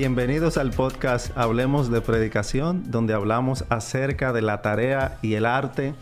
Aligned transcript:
Bienvenidos 0.00 0.56
al 0.56 0.70
podcast 0.70 1.36
Hablemos 1.36 1.90
de 1.90 2.00
Predicación, 2.00 2.90
donde 2.90 3.12
hablamos 3.12 3.66
acerca 3.68 4.32
de 4.32 4.40
la 4.40 4.62
tarea 4.62 5.18
y 5.20 5.34
el 5.34 5.44
arte 5.44 5.92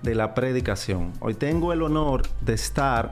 de 0.00 0.14
la 0.14 0.32
predicación. 0.32 1.12
Hoy 1.18 1.34
tengo 1.34 1.72
el 1.72 1.82
honor 1.82 2.22
de 2.40 2.54
estar 2.54 3.10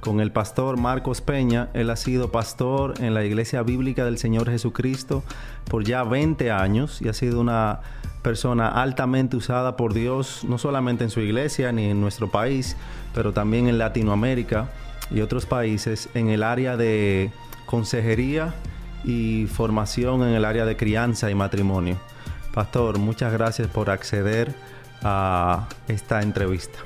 con 0.00 0.18
el 0.18 0.32
pastor 0.32 0.80
Marcos 0.80 1.20
Peña. 1.20 1.68
Él 1.74 1.90
ha 1.90 1.96
sido 1.96 2.32
pastor 2.32 2.94
en 2.98 3.14
la 3.14 3.24
Iglesia 3.24 3.62
Bíblica 3.62 4.04
del 4.04 4.18
Señor 4.18 4.50
Jesucristo 4.50 5.22
por 5.70 5.84
ya 5.84 6.02
20 6.02 6.50
años 6.50 7.00
y 7.00 7.08
ha 7.08 7.12
sido 7.12 7.40
una 7.40 7.78
persona 8.22 8.66
altamente 8.66 9.36
usada 9.36 9.76
por 9.76 9.94
Dios, 9.94 10.42
no 10.42 10.58
solamente 10.58 11.04
en 11.04 11.10
su 11.10 11.20
iglesia 11.20 11.70
ni 11.70 11.84
en 11.84 12.00
nuestro 12.00 12.32
país, 12.32 12.76
pero 13.14 13.32
también 13.32 13.68
en 13.68 13.78
Latinoamérica 13.78 14.70
y 15.12 15.20
otros 15.20 15.46
países 15.46 16.08
en 16.14 16.30
el 16.30 16.42
área 16.42 16.76
de 16.76 17.30
consejería 17.64 18.54
y 19.04 19.46
formación 19.46 20.22
en 20.22 20.34
el 20.34 20.44
área 20.44 20.64
de 20.64 20.76
crianza 20.76 21.30
y 21.30 21.34
matrimonio. 21.34 21.98
Pastor, 22.52 22.98
muchas 22.98 23.32
gracias 23.32 23.68
por 23.68 23.90
acceder 23.90 24.54
a 25.02 25.68
esta 25.88 26.22
entrevista. 26.22 26.78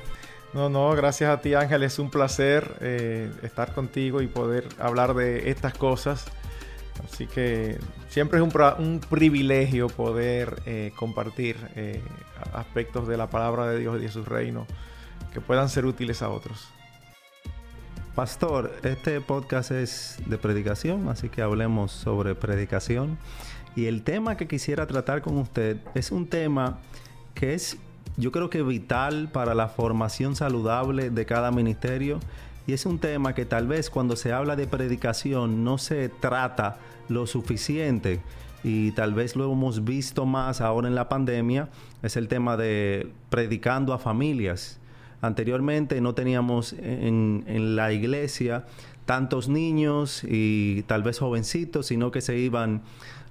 No, 0.53 0.67
no, 0.67 0.89
gracias 0.91 1.29
a 1.29 1.41
ti 1.41 1.53
Ángel, 1.53 1.83
es 1.83 1.99
un 1.99 2.09
placer 2.09 2.75
eh, 2.81 3.31
estar 3.43 3.73
contigo 3.73 4.21
y 4.21 4.27
poder 4.27 4.67
hablar 4.79 5.13
de 5.13 5.49
estas 5.49 5.73
cosas. 5.75 6.25
Así 7.05 7.27
que 7.27 7.77
siempre 8.09 8.39
es 8.39 8.43
un, 8.43 8.99
privilegio 8.99 9.87
poder 9.87 10.61
eh, 10.65 10.91
compartir 10.95 11.55
eh, 11.75 12.01
aspectos 12.53 13.07
de 13.07 13.15
la 13.15 13.29
palabra 13.29 13.67
de 13.67 13.79
Dios 13.79 13.99
y 13.99 14.03
de 14.03 14.09
su 14.09 14.25
reino 14.25 14.65
que 15.33 15.39
puedan 15.39 15.69
ser 15.69 15.85
útiles 15.85 16.21
a 16.21 16.29
otros. 16.29 16.67
Pastor, 18.19 18.73
este 18.83 19.21
podcast 19.21 19.71
es 19.71 20.17
de 20.25 20.37
predicación, 20.37 21.07
así 21.07 21.29
que 21.29 21.41
hablemos 21.41 21.93
sobre 21.93 22.35
predicación. 22.35 23.17
Y 23.77 23.85
el 23.85 24.03
tema 24.03 24.35
que 24.35 24.45
quisiera 24.45 24.85
tratar 24.87 25.21
con 25.21 25.37
usted 25.37 25.77
es 25.95 26.11
un 26.11 26.27
tema 26.27 26.79
que 27.33 27.53
es, 27.53 27.77
yo 28.17 28.33
creo 28.33 28.49
que 28.49 28.61
vital 28.61 29.29
para 29.31 29.55
la 29.55 29.69
formación 29.69 30.35
saludable 30.35 31.11
de 31.11 31.25
cada 31.25 31.49
ministerio. 31.51 32.19
Y 32.67 32.73
es 32.73 32.85
un 32.85 32.99
tema 32.99 33.33
que 33.33 33.45
tal 33.45 33.67
vez 33.67 33.89
cuando 33.89 34.17
se 34.17 34.33
habla 34.33 34.57
de 34.57 34.67
predicación 34.67 35.63
no 35.63 35.77
se 35.77 36.09
trata 36.09 36.75
lo 37.07 37.25
suficiente. 37.25 38.19
Y 38.65 38.91
tal 38.91 39.13
vez 39.13 39.37
lo 39.37 39.49
hemos 39.49 39.85
visto 39.85 40.25
más 40.25 40.59
ahora 40.59 40.89
en 40.89 40.95
la 40.95 41.07
pandemia. 41.07 41.69
Es 42.03 42.17
el 42.17 42.27
tema 42.27 42.57
de 42.57 43.13
predicando 43.29 43.93
a 43.93 43.97
familias 43.97 44.78
Anteriormente 45.21 45.99
no 46.01 46.15
teníamos 46.15 46.73
en, 46.73 47.75
la 47.75 47.91
iglesia 47.91 48.65
tantos 49.05 49.49
niños 49.49 50.23
y 50.23 50.83
tal 50.83 51.03
vez 51.03 51.19
jovencitos, 51.19 51.87
sino 51.87 52.11
que 52.11 52.21
se 52.21 52.37
iban 52.37 52.83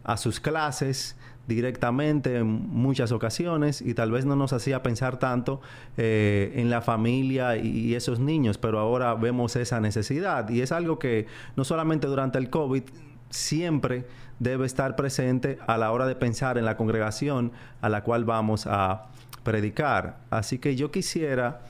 a 0.05 0.17
sus 0.17 0.41
clases 0.41 1.17
directamente 1.47 2.37
en 2.37 2.47
muchas 2.47 3.11
ocasiones 3.11 3.81
y 3.81 3.95
tal 3.95 4.11
vez 4.11 4.27
no 4.27 4.37
nos 4.37 4.53
hacía 4.53 4.83
pensar 4.83 5.19
tanto 5.19 5.63
eh, 5.97 6.53
en 6.57 6.69
la 6.69 6.83
familia 6.83 7.57
y 7.57 7.95
esos 7.95 8.19
niños, 8.19 8.59
pero 8.59 8.79
ahora 8.79 9.15
vemos 9.15 9.57
esa 9.57 9.81
necesidad 9.81 10.51
y 10.51 10.61
es 10.61 10.73
algo 10.73 10.99
que 10.99 11.27
no 11.57 11.65
solamente 11.65 12.07
durante 12.07 12.37
el 12.37 12.51
COVID 12.51 12.83
siempre 13.31 14.05
debe 14.39 14.67
estar 14.67 14.95
presente 14.95 15.59
a 15.67 15.79
la 15.79 15.91
hora 15.91 16.07
de 16.07 16.15
pensar 16.15 16.59
en 16.59 16.65
la 16.65 16.77
congregación 16.77 17.53
a 17.81 17.89
la 17.89 18.05
cual 18.05 18.25
vamos 18.25 18.67
a 18.67 19.07
predicar. 19.43 20.19
Así 20.31 20.59
que 20.59 20.77
yo 20.77 20.91
quisiera 20.91 21.61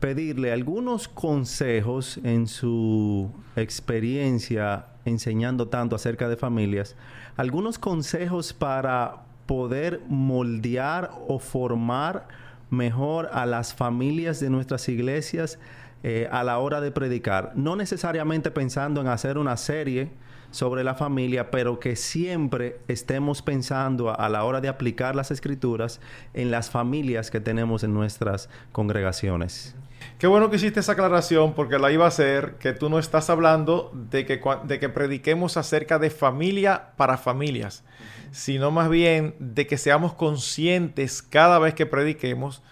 pedirle 0.00 0.52
algunos 0.52 1.08
consejos 1.08 2.18
en 2.22 2.46
su 2.46 3.30
experiencia 3.56 4.86
enseñando 5.04 5.68
tanto 5.68 5.96
acerca 5.96 6.28
de 6.28 6.36
familias, 6.36 6.96
algunos 7.36 7.78
consejos 7.78 8.52
para 8.52 9.22
poder 9.46 10.00
moldear 10.08 11.12
o 11.28 11.38
formar 11.38 12.28
mejor 12.70 13.30
a 13.32 13.46
las 13.46 13.74
familias 13.74 14.40
de 14.40 14.50
nuestras 14.50 14.88
iglesias 14.88 15.58
eh, 16.02 16.28
a 16.30 16.44
la 16.44 16.58
hora 16.58 16.80
de 16.80 16.90
predicar. 16.90 17.52
No 17.54 17.76
necesariamente 17.76 18.50
pensando 18.50 19.00
en 19.00 19.06
hacer 19.06 19.38
una 19.38 19.56
serie 19.56 20.10
sobre 20.50 20.84
la 20.84 20.94
familia, 20.94 21.50
pero 21.50 21.78
que 21.78 21.96
siempre 21.96 22.80
estemos 22.88 23.42
pensando 23.42 24.10
a, 24.10 24.14
a 24.14 24.28
la 24.28 24.44
hora 24.44 24.60
de 24.60 24.68
aplicar 24.68 25.14
las 25.14 25.30
escrituras 25.30 26.00
en 26.34 26.50
las 26.50 26.70
familias 26.70 27.30
que 27.30 27.40
tenemos 27.40 27.84
en 27.84 27.94
nuestras 27.94 28.48
congregaciones. 28.72 29.76
Qué 30.18 30.26
bueno 30.26 30.48
que 30.48 30.56
hiciste 30.56 30.80
esa 30.80 30.92
aclaración 30.92 31.52
porque 31.54 31.78
la 31.78 31.92
iba 31.92 32.06
a 32.06 32.08
hacer, 32.08 32.54
que 32.58 32.72
tú 32.72 32.88
no 32.88 32.98
estás 32.98 33.28
hablando 33.28 33.90
de 33.92 34.24
que, 34.24 34.40
de 34.64 34.78
que 34.78 34.88
prediquemos 34.88 35.56
acerca 35.56 35.98
de 35.98 36.08
familia 36.08 36.92
para 36.96 37.18
familias, 37.18 37.84
sino 38.30 38.70
más 38.70 38.88
bien 38.88 39.34
de 39.38 39.66
que 39.66 39.76
seamos 39.76 40.14
conscientes 40.14 41.20
cada 41.20 41.58
vez 41.58 41.74
que 41.74 41.84
prediquemos 41.84 42.62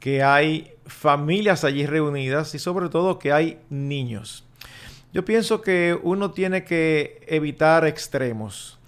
que 0.00 0.22
hay 0.22 0.72
familias 0.86 1.64
allí 1.64 1.84
reunidas 1.84 2.54
y 2.54 2.58
sobre 2.58 2.88
todo 2.88 3.18
que 3.18 3.32
hay 3.32 3.58
niños. 3.68 4.46
Yo 5.12 5.24
pienso 5.24 5.62
que 5.62 5.98
uno 6.02 6.30
tiene 6.30 6.64
que 6.64 7.20
evitar 7.26 7.86
extremos. 7.86 8.78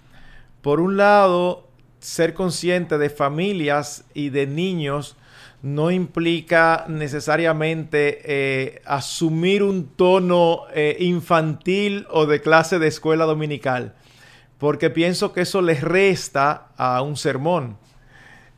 Por 0.61 0.79
un 0.79 0.97
lado, 0.97 1.67
ser 1.99 2.33
consciente 2.33 2.97
de 2.97 3.09
familias 3.09 4.05
y 4.13 4.29
de 4.29 4.47
niños 4.47 5.15
no 5.61 5.91
implica 5.91 6.85
necesariamente 6.87 8.21
eh, 8.23 8.81
asumir 8.85 9.63
un 9.63 9.87
tono 9.87 10.63
eh, 10.73 10.95
infantil 10.99 12.07
o 12.11 12.25
de 12.25 12.41
clase 12.41 12.79
de 12.79 12.87
escuela 12.87 13.25
dominical, 13.25 13.95
porque 14.57 14.89
pienso 14.89 15.33
que 15.33 15.41
eso 15.41 15.61
les 15.61 15.81
resta 15.81 16.69
a 16.77 17.01
un 17.01 17.17
sermón. 17.17 17.77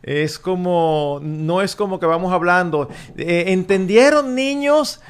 Es 0.04 0.40
como, 0.40 1.20
no 1.22 1.62
es 1.62 1.76
como 1.76 2.00
que 2.00 2.08
vamos 2.08 2.34
hablando, 2.34 2.90
eh, 3.18 3.46
¿entendieron 3.48 4.34
niños? 4.36 5.02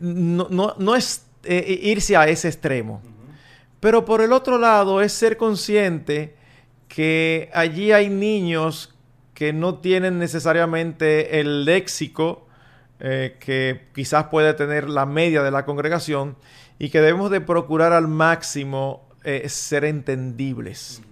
no, 0.00 0.74
no, 0.78 0.96
es 0.96 1.26
irse 1.44 2.16
a 2.16 2.26
ese 2.28 2.48
extremo. 2.48 3.02
Pero 3.78 4.04
por 4.04 4.20
el 4.22 4.32
otro 4.32 4.58
lado 4.58 5.02
es 5.02 5.12
ser 5.12 5.36
consciente 5.36 6.34
que 6.88 7.50
allí 7.52 7.90
hay 7.92 8.08
niños 8.08 8.91
que 9.42 9.52
no 9.52 9.80
tienen 9.80 10.20
necesariamente 10.20 11.40
el 11.40 11.64
léxico 11.64 12.46
eh, 13.00 13.38
que 13.40 13.88
quizás 13.92 14.26
puede 14.26 14.54
tener 14.54 14.88
la 14.88 15.04
media 15.04 15.42
de 15.42 15.50
la 15.50 15.64
congregación 15.64 16.36
y 16.78 16.90
que 16.90 17.00
debemos 17.00 17.28
de 17.28 17.40
procurar 17.40 17.92
al 17.92 18.06
máximo 18.06 19.08
eh, 19.24 19.48
ser 19.48 19.84
entendibles. 19.84 21.02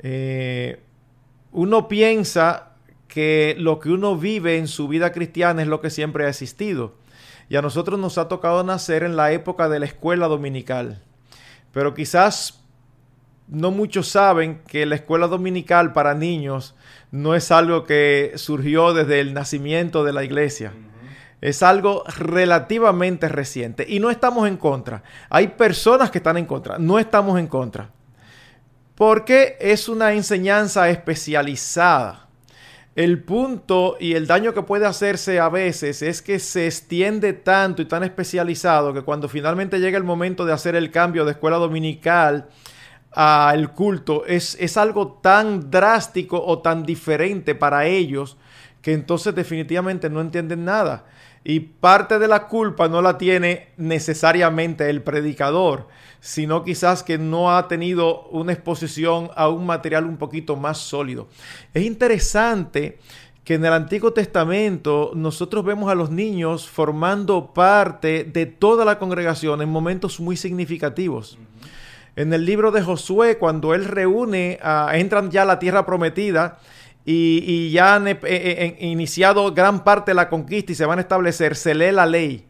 Eh, 0.00 0.78
uno 1.50 1.88
piensa 1.88 2.76
que 3.08 3.56
lo 3.58 3.80
que 3.80 3.90
uno 3.90 4.16
vive 4.16 4.56
en 4.56 4.68
su 4.68 4.86
vida 4.86 5.10
cristiana 5.10 5.62
es 5.62 5.66
lo 5.66 5.80
que 5.80 5.90
siempre 5.90 6.26
ha 6.26 6.28
existido. 6.28 6.94
Y 7.48 7.56
a 7.56 7.62
nosotros 7.62 7.98
nos 7.98 8.16
ha 8.16 8.28
tocado 8.28 8.62
nacer 8.62 9.02
en 9.02 9.16
la 9.16 9.32
época 9.32 9.68
de 9.68 9.80
la 9.80 9.86
escuela 9.86 10.28
dominical. 10.28 11.02
Pero 11.72 11.94
quizás 11.94 12.59
no 13.50 13.72
muchos 13.72 14.08
saben 14.08 14.60
que 14.66 14.86
la 14.86 14.94
escuela 14.94 15.26
dominical 15.26 15.92
para 15.92 16.14
niños 16.14 16.76
no 17.10 17.34
es 17.34 17.50
algo 17.50 17.84
que 17.84 18.32
surgió 18.36 18.94
desde 18.94 19.20
el 19.20 19.34
nacimiento 19.34 20.04
de 20.04 20.12
la 20.12 20.22
iglesia. 20.22 20.72
Es 21.40 21.62
algo 21.62 22.04
relativamente 22.06 23.28
reciente 23.28 23.84
y 23.88 23.98
no 23.98 24.10
estamos 24.10 24.46
en 24.46 24.56
contra. 24.56 25.02
Hay 25.28 25.48
personas 25.48 26.10
que 26.10 26.18
están 26.18 26.36
en 26.36 26.46
contra, 26.46 26.78
no 26.78 26.98
estamos 26.98 27.38
en 27.40 27.48
contra. 27.48 27.90
Porque 28.94 29.56
es 29.60 29.88
una 29.88 30.12
enseñanza 30.12 30.88
especializada. 30.90 32.28
El 32.94 33.22
punto 33.22 33.96
y 33.98 34.14
el 34.14 34.26
daño 34.26 34.52
que 34.52 34.62
puede 34.62 34.84
hacerse 34.84 35.40
a 35.40 35.48
veces 35.48 36.02
es 36.02 36.22
que 36.22 36.38
se 36.38 36.66
extiende 36.66 37.32
tanto 37.32 37.82
y 37.82 37.86
tan 37.86 38.04
especializado 38.04 38.92
que 38.92 39.02
cuando 39.02 39.28
finalmente 39.28 39.80
llega 39.80 39.96
el 39.96 40.04
momento 40.04 40.44
de 40.44 40.52
hacer 40.52 40.76
el 40.76 40.90
cambio 40.90 41.24
de 41.24 41.32
escuela 41.32 41.56
dominical, 41.56 42.48
al 43.12 43.74
culto 43.74 44.24
es, 44.26 44.56
es 44.60 44.76
algo 44.76 45.18
tan 45.22 45.70
drástico 45.70 46.42
o 46.44 46.60
tan 46.60 46.84
diferente 46.84 47.54
para 47.54 47.86
ellos 47.86 48.36
que 48.82 48.92
entonces 48.92 49.34
definitivamente 49.34 50.08
no 50.08 50.20
entienden 50.20 50.64
nada. 50.64 51.06
Y 51.42 51.60
parte 51.60 52.18
de 52.18 52.28
la 52.28 52.48
culpa 52.48 52.88
no 52.88 53.00
la 53.00 53.16
tiene 53.16 53.68
necesariamente 53.78 54.90
el 54.90 55.02
predicador, 55.02 55.88
sino 56.20 56.64
quizás 56.64 57.02
que 57.02 57.16
no 57.16 57.56
ha 57.56 57.66
tenido 57.66 58.26
una 58.28 58.52
exposición 58.52 59.30
a 59.34 59.48
un 59.48 59.64
material 59.64 60.04
un 60.04 60.18
poquito 60.18 60.56
más 60.56 60.78
sólido. 60.78 61.28
Es 61.72 61.84
interesante 61.84 62.98
que 63.42 63.54
en 63.54 63.64
el 63.64 63.72
Antiguo 63.72 64.12
Testamento 64.12 65.12
nosotros 65.14 65.64
vemos 65.64 65.90
a 65.90 65.94
los 65.94 66.10
niños 66.10 66.68
formando 66.68 67.54
parte 67.54 68.24
de 68.24 68.44
toda 68.44 68.84
la 68.84 68.98
congregación 68.98 69.62
en 69.62 69.70
momentos 69.70 70.20
muy 70.20 70.36
significativos 70.36 71.38
en 72.16 72.32
el 72.32 72.44
libro 72.44 72.70
de 72.70 72.82
Josué, 72.82 73.38
cuando 73.38 73.74
él 73.74 73.84
reúne, 73.84 74.58
entran 74.92 75.30
ya 75.30 75.42
a 75.42 75.46
la 75.46 75.58
tierra 75.58 75.86
prometida 75.86 76.58
y, 77.04 77.70
ya 77.70 77.94
han 77.94 78.08
eh, 78.08 78.18
eh, 78.22 78.76
iniciado 78.80 79.52
gran 79.52 79.84
parte 79.84 80.10
de 80.10 80.14
la 80.14 80.28
conquista 80.28 80.72
y 80.72 80.74
se 80.74 80.86
van 80.86 80.98
a 80.98 81.02
establecer, 81.02 81.56
se 81.56 81.74
lee 81.74 81.92
la 81.92 82.06
ley. 82.06 82.46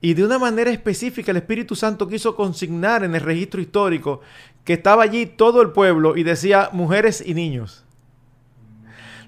Y 0.00 0.14
de 0.14 0.24
una 0.24 0.38
manera 0.38 0.70
específica 0.70 1.32
el 1.32 1.38
Espíritu 1.38 1.74
Santo 1.74 2.08
quiso 2.08 2.36
consignar 2.36 3.02
en 3.02 3.14
el 3.14 3.20
registro 3.20 3.60
histórico 3.60 4.20
que 4.64 4.74
estaba 4.74 5.02
allí 5.02 5.26
todo 5.26 5.60
el 5.60 5.70
pueblo 5.70 6.16
y 6.16 6.22
decía 6.22 6.70
mujeres 6.72 7.22
y 7.24 7.34
niños. 7.34 7.84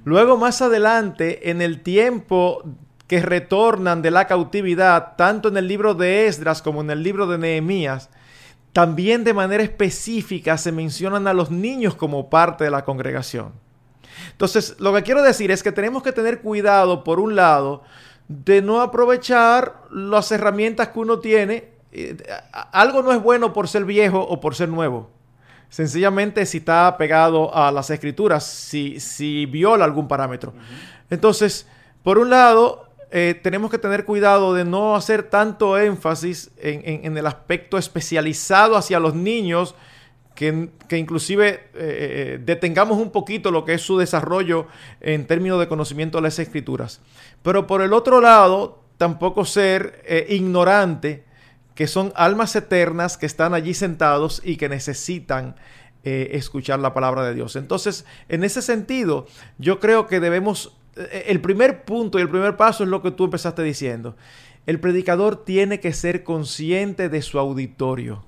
Luego 0.04 0.36
más 0.36 0.62
adelante, 0.62 1.50
en 1.50 1.60
el 1.60 1.82
tiempo 1.82 2.62
que 3.06 3.20
retornan 3.20 4.02
de 4.02 4.12
la 4.12 4.26
cautividad, 4.26 5.16
tanto 5.16 5.48
en 5.48 5.56
el 5.56 5.66
libro 5.66 5.94
de 5.94 6.26
Esdras 6.26 6.62
como 6.62 6.80
en 6.80 6.90
el 6.90 7.02
libro 7.02 7.26
de 7.26 7.38
Nehemías, 7.38 8.08
también 8.72 9.24
de 9.24 9.34
manera 9.34 9.62
específica 9.62 10.56
se 10.58 10.72
mencionan 10.72 11.26
a 11.26 11.34
los 11.34 11.50
niños 11.50 11.94
como 11.94 12.30
parte 12.30 12.64
de 12.64 12.70
la 12.70 12.84
congregación. 12.84 13.52
Entonces, 14.32 14.76
lo 14.78 14.94
que 14.94 15.02
quiero 15.02 15.22
decir 15.22 15.50
es 15.50 15.62
que 15.62 15.72
tenemos 15.72 16.02
que 16.02 16.12
tener 16.12 16.40
cuidado, 16.40 17.04
por 17.04 17.20
un 17.20 17.34
lado, 17.34 17.82
de 18.28 18.62
no 18.62 18.80
aprovechar 18.80 19.82
las 19.90 20.30
herramientas 20.30 20.88
que 20.88 20.98
uno 20.98 21.18
tiene. 21.18 21.70
Eh, 21.92 22.16
algo 22.52 23.02
no 23.02 23.12
es 23.12 23.20
bueno 23.20 23.52
por 23.52 23.66
ser 23.66 23.84
viejo 23.84 24.20
o 24.20 24.40
por 24.40 24.54
ser 24.54 24.68
nuevo. 24.68 25.10
Sencillamente 25.68 26.46
si 26.46 26.58
está 26.58 26.96
pegado 26.96 27.54
a 27.54 27.70
las 27.72 27.90
escrituras, 27.90 28.44
si, 28.44 29.00
si 29.00 29.46
viola 29.46 29.84
algún 29.84 30.08
parámetro. 30.08 30.52
Entonces, 31.10 31.66
por 32.02 32.18
un 32.18 32.30
lado, 32.30 32.89
eh, 33.12 33.38
tenemos 33.42 33.72
que 33.72 33.78
tener 33.78 34.04
cuidado 34.04 34.54
de 34.54 34.64
no 34.64 34.94
hacer 34.94 35.24
tanto 35.24 35.76
énfasis 35.76 36.52
en, 36.58 37.16
el 37.16 37.26
aspecto 37.26 37.76
especializado 37.76 38.76
hacia 38.76 39.00
los 39.00 39.14
niños, 39.14 39.74
que, 40.36 40.70
inclusive 40.92 41.48
eh, 41.48 41.60
eh, 41.74 42.40
detengamos 42.42 42.98
un 42.98 43.10
poquito 43.10 43.50
lo 43.50 43.64
que 43.64 43.74
es 43.74 43.82
su 43.82 43.98
desarrollo 43.98 44.68
en 45.00 45.26
términos 45.26 45.58
de 45.58 45.66
conocimiento 45.66 46.18
de 46.18 46.22
las 46.22 46.38
escrituras. 46.38 47.00
Pero 47.42 47.66
por 47.66 47.82
el 47.82 47.92
otro 47.92 48.20
lado, 48.20 48.84
tampoco 48.96 49.44
ser 49.44 50.04
ignorante 50.28 51.24
que 51.74 51.86
son 51.86 52.12
almas 52.14 52.54
eternas 52.54 53.16
que 53.16 53.26
están 53.26 53.54
allí 53.54 53.74
sentados 53.74 54.40
y 54.44 54.56
que 54.56 54.68
necesitan 54.68 55.56
escuchar 56.04 56.78
la 56.78 56.94
palabra 56.94 57.24
de 57.24 57.34
Dios. 57.34 57.56
Entonces, 57.56 58.04
en 58.28 58.44
ese 58.44 58.62
sentido, 58.62 59.26
yo 59.58 59.80
creo 59.80 60.06
que 60.06 60.20
debemos 60.20 60.79
el 60.96 61.40
primer 61.40 61.84
punto 61.84 62.18
y 62.18 62.22
el 62.22 62.28
primer 62.28 62.56
paso 62.56 62.84
es 62.84 62.90
lo 62.90 63.02
que 63.02 63.10
tú 63.10 63.24
empezaste 63.24 63.62
diciendo. 63.62 64.16
El 64.66 64.80
predicador 64.80 65.44
tiene 65.44 65.80
que 65.80 65.92
ser 65.92 66.22
consciente 66.22 67.08
de 67.08 67.22
su 67.22 67.38
auditorio. 67.38 68.24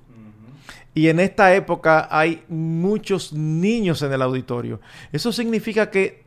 Y 0.94 1.08
en 1.08 1.20
esta 1.20 1.54
época 1.54 2.08
hay 2.10 2.44
muchos 2.48 3.32
niños 3.32 4.02
en 4.02 4.12
el 4.12 4.22
auditorio. 4.22 4.80
Eso 5.10 5.32
significa 5.32 5.90
que 5.90 6.24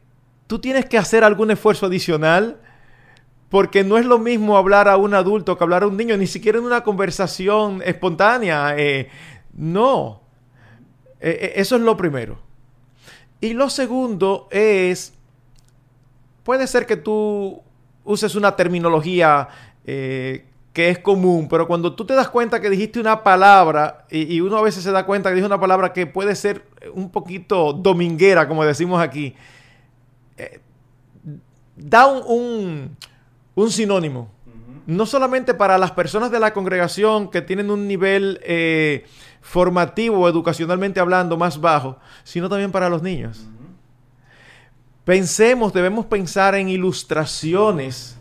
tú 0.48 0.60
tienes 0.60 0.86
que 0.86 0.98
hacer 0.98 1.24
algún 1.24 1.52
esfuerzo 1.52 1.86
adicional 1.86 2.60
porque 3.50 3.84
no 3.84 3.98
es 3.98 4.06
lo 4.06 4.18
mismo 4.18 4.58
hablar 4.58 4.88
a 4.88 4.98
un 4.98 5.14
adulto 5.14 5.58
que 5.58 5.64
hablar 5.64 5.84
a 5.84 5.88
un 5.88 5.98
niño, 5.98 6.18
ni 6.18 6.28
siquiera 6.28 6.58
en 6.58 6.66
una 6.66 6.84
conversación 6.84 7.82
espontánea. 7.86 8.76
Eh, 8.78 9.10
no. 9.54 10.24
Eh, 11.20 11.54
eso 11.56 11.76
es 11.76 11.82
lo 11.82 11.96
primero. 11.96 12.40
Y 13.40 13.54
lo 13.54 13.70
segundo 13.70 14.48
es 14.52 15.14
puede 16.46 16.68
ser 16.68 16.86
que 16.86 16.96
tú 16.96 17.62
uses 18.06 18.36
una 18.36 18.56
terminología 18.56 19.50
eh, 19.84 20.46
que 20.72 20.90
es 20.90 21.00
común, 21.00 21.48
pero 21.50 21.68
cuando 21.68 21.96
tú 21.96 22.06
te 22.06 22.14
das 22.14 22.30
cuenta 22.30 22.62
que 22.62 22.70
dijiste 22.70 23.00
una 23.00 23.24
palabra, 23.24 24.06
y, 24.12 24.40
uno 24.42 24.58
a 24.58 24.62
veces 24.62 24.84
se 24.84 24.92
da 24.92 25.06
cuenta 25.06 25.30
que 25.30 25.36
dijo 25.36 25.48
una 25.48 25.60
palabra 25.60 25.92
que 25.92 26.06
puede 26.06 26.36
ser 26.36 26.66
un 26.94 27.10
poquito 27.10 27.74
dominguera, 27.74 28.48
como 28.48 28.64
decimos 28.64 29.02
aquí, 29.02 29.34
eh, 30.38 30.60
da 31.76 32.06
un, 32.06 32.96
sinónimo. 33.70 34.30
No 34.86 35.08
solamente 35.08 35.56
para 35.56 35.80
las 35.80 35.92
personas 35.92 36.30
de 36.30 36.40
la 36.40 36.54
congregación 36.54 37.32
que 37.32 37.42
tienen 37.42 37.72
un 37.72 37.88
nivel 37.88 38.40
eh, 38.44 39.06
formativo, 39.42 40.30
educacionalmente 40.30 41.00
hablando, 41.00 41.38
más 41.38 41.60
bajo, 41.60 41.98
sino 42.24 42.50
también 42.50 42.72
para 42.72 42.88
los 42.88 43.02
niños. 43.02 43.48
Pensemos, 45.06 45.72
debemos 45.72 46.08
pensar 46.08 46.56
en 46.56 46.68
ilustraciones 46.68 48.18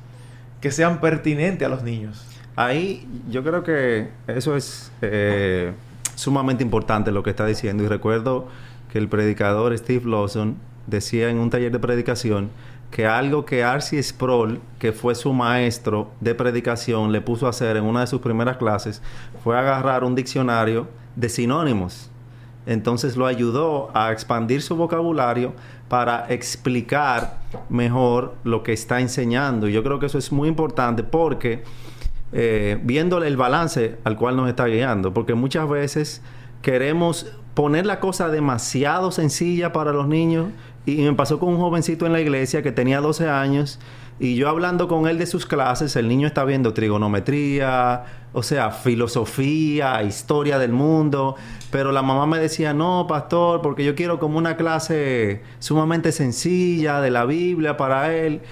que 0.60 0.70
sean 0.70 1.00
pertinentes 1.00 1.66
a 1.66 1.70
los 1.70 1.82
niños. 1.82 2.22
Ahí 2.56 3.08
yo 3.30 3.42
creo 3.42 3.64
que 3.64 4.10
eso 4.26 4.54
es 4.54 4.92
eh, 5.00 5.72
sumamente 6.14 6.62
importante 6.62 7.10
lo 7.10 7.22
que 7.22 7.30
está 7.30 7.46
diciendo. 7.46 7.82
Y 7.84 7.88
recuerdo 7.88 8.48
que 8.92 8.98
el 8.98 9.08
predicador 9.08 9.76
Steve 9.76 10.08
Lawson 10.08 10.56
decía 10.86 11.30
en 11.30 11.38
un 11.38 11.48
taller 11.48 11.72
de 11.72 11.78
predicación 11.78 12.50
que 12.90 13.06
algo 13.06 13.46
que 13.46 13.64
Arcy 13.64 14.00
Sproul, 14.02 14.60
que 14.78 14.92
fue 14.92 15.14
su 15.14 15.32
maestro 15.32 16.12
de 16.20 16.34
predicación, 16.34 17.12
le 17.12 17.22
puso 17.22 17.46
a 17.46 17.50
hacer 17.50 17.78
en 17.78 17.84
una 17.84 18.02
de 18.02 18.06
sus 18.06 18.20
primeras 18.20 18.58
clases, 18.58 19.02
fue 19.42 19.58
agarrar 19.58 20.04
un 20.04 20.14
diccionario 20.14 20.86
de 21.16 21.28
sinónimos. 21.28 22.10
Entonces 22.66 23.16
lo 23.16 23.26
ayudó 23.26 23.90
a 23.94 24.12
expandir 24.12 24.62
su 24.62 24.76
vocabulario 24.76 25.52
para 25.88 26.26
explicar 26.28 27.38
mejor 27.68 28.34
lo 28.44 28.62
que 28.62 28.72
está 28.72 29.00
enseñando. 29.00 29.68
Y 29.68 29.72
yo 29.72 29.82
creo 29.82 29.98
que 29.98 30.06
eso 30.06 30.18
es 30.18 30.32
muy 30.32 30.48
importante 30.48 31.02
porque 31.02 31.62
eh, 32.32 32.78
viéndole 32.82 33.26
el 33.28 33.36
balance 33.36 33.98
al 34.04 34.16
cual 34.16 34.36
nos 34.36 34.48
está 34.48 34.66
guiando, 34.66 35.12
porque 35.12 35.34
muchas 35.34 35.68
veces 35.68 36.22
queremos 36.62 37.26
poner 37.54 37.86
la 37.86 38.00
cosa 38.00 38.28
demasiado 38.28 39.12
sencilla 39.12 39.72
para 39.72 39.92
los 39.92 40.08
niños. 40.08 40.48
Y 40.86 40.96
me 40.96 41.14
pasó 41.14 41.38
con 41.38 41.50
un 41.50 41.58
jovencito 41.58 42.06
en 42.06 42.12
la 42.12 42.20
iglesia 42.20 42.62
que 42.62 42.72
tenía 42.72 43.00
12 43.00 43.28
años 43.28 43.78
y 44.20 44.36
yo 44.36 44.48
hablando 44.48 44.86
con 44.86 45.08
él 45.08 45.18
de 45.18 45.26
sus 45.26 45.44
clases, 45.44 45.96
el 45.96 46.08
niño 46.08 46.26
está 46.26 46.44
viendo 46.44 46.72
trigonometría, 46.72 48.04
o 48.32 48.42
sea, 48.42 48.70
filosofía, 48.70 50.02
historia 50.02 50.58
del 50.58 50.72
mundo, 50.72 51.34
pero 51.70 51.90
la 51.90 52.02
mamá 52.02 52.26
me 52.26 52.38
decía, 52.38 52.72
no, 52.74 53.06
pastor, 53.08 53.60
porque 53.60 53.84
yo 53.84 53.94
quiero 53.94 54.20
como 54.20 54.38
una 54.38 54.56
clase 54.56 55.42
sumamente 55.58 56.12
sencilla 56.12 57.00
de 57.00 57.10
la 57.10 57.24
Biblia 57.24 57.76
para 57.76 58.14
él. 58.14 58.42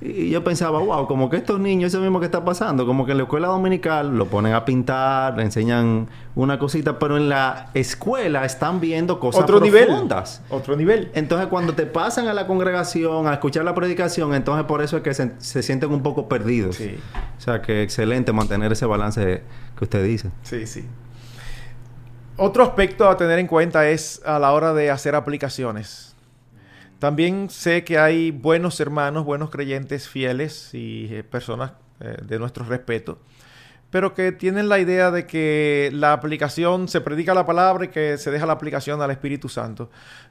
Y 0.00 0.30
yo 0.30 0.44
pensaba, 0.44 0.78
wow, 0.78 1.08
como 1.08 1.28
que 1.28 1.36
estos 1.36 1.58
niños, 1.58 1.92
eso 1.92 2.00
mismo 2.00 2.20
que 2.20 2.26
está 2.26 2.44
pasando, 2.44 2.86
como 2.86 3.04
que 3.04 3.12
en 3.12 3.18
la 3.18 3.24
escuela 3.24 3.48
dominical 3.48 4.16
lo 4.16 4.26
ponen 4.26 4.54
a 4.54 4.64
pintar, 4.64 5.36
le 5.36 5.42
enseñan 5.42 6.08
una 6.36 6.56
cosita, 6.60 7.00
pero 7.00 7.16
en 7.16 7.28
la 7.28 7.70
escuela 7.74 8.44
están 8.44 8.78
viendo 8.78 9.18
cosas 9.18 9.42
Otro 9.42 9.58
profundas. 9.58 10.40
Nivel. 10.44 10.60
Otro 10.60 10.76
nivel. 10.76 11.10
Entonces, 11.14 11.48
cuando 11.48 11.74
te 11.74 11.84
pasan 11.86 12.28
a 12.28 12.34
la 12.34 12.46
congregación 12.46 13.26
a 13.26 13.32
escuchar 13.32 13.64
la 13.64 13.74
predicación, 13.74 14.34
entonces 14.34 14.66
por 14.66 14.82
eso 14.82 14.98
es 14.98 15.02
que 15.02 15.14
se, 15.14 15.32
se 15.38 15.64
sienten 15.64 15.90
un 15.90 16.02
poco 16.04 16.28
perdidos. 16.28 16.76
Sí. 16.76 16.96
O 17.36 17.40
sea, 17.40 17.60
que 17.60 17.82
excelente 17.82 18.32
mantener 18.32 18.70
ese 18.70 18.86
balance 18.86 19.42
que 19.76 19.84
usted 19.84 20.04
dice. 20.04 20.30
Sí, 20.44 20.68
sí. 20.68 20.84
Otro 22.36 22.62
aspecto 22.62 23.08
a 23.08 23.16
tener 23.16 23.40
en 23.40 23.48
cuenta 23.48 23.88
es 23.88 24.22
a 24.24 24.38
la 24.38 24.52
hora 24.52 24.72
de 24.72 24.92
hacer 24.92 25.16
aplicaciones. 25.16 26.07
También 26.98 27.48
sé 27.48 27.84
que 27.84 27.98
hay 27.98 28.32
buenos 28.32 28.80
hermanos, 28.80 29.24
buenos 29.24 29.50
creyentes 29.50 30.08
fieles 30.08 30.74
y 30.74 31.08
eh, 31.12 31.22
personas 31.22 31.72
eh, 32.00 32.16
de 32.22 32.38
nuestro 32.38 32.64
respeto, 32.64 33.18
pero 33.90 34.14
que 34.14 34.32
tienen 34.32 34.68
la 34.68 34.80
idea 34.80 35.10
de 35.12 35.26
que 35.26 35.90
la 35.92 36.12
aplicación 36.12 36.88
se 36.88 37.00
predica 37.00 37.34
la 37.34 37.46
palabra 37.46 37.84
y 37.84 37.88
que 37.88 38.18
se 38.18 38.32
deja 38.32 38.46
la 38.46 38.54
aplicación 38.54 39.00
al 39.00 39.12
Espíritu 39.12 39.48
Santo. 39.48 39.90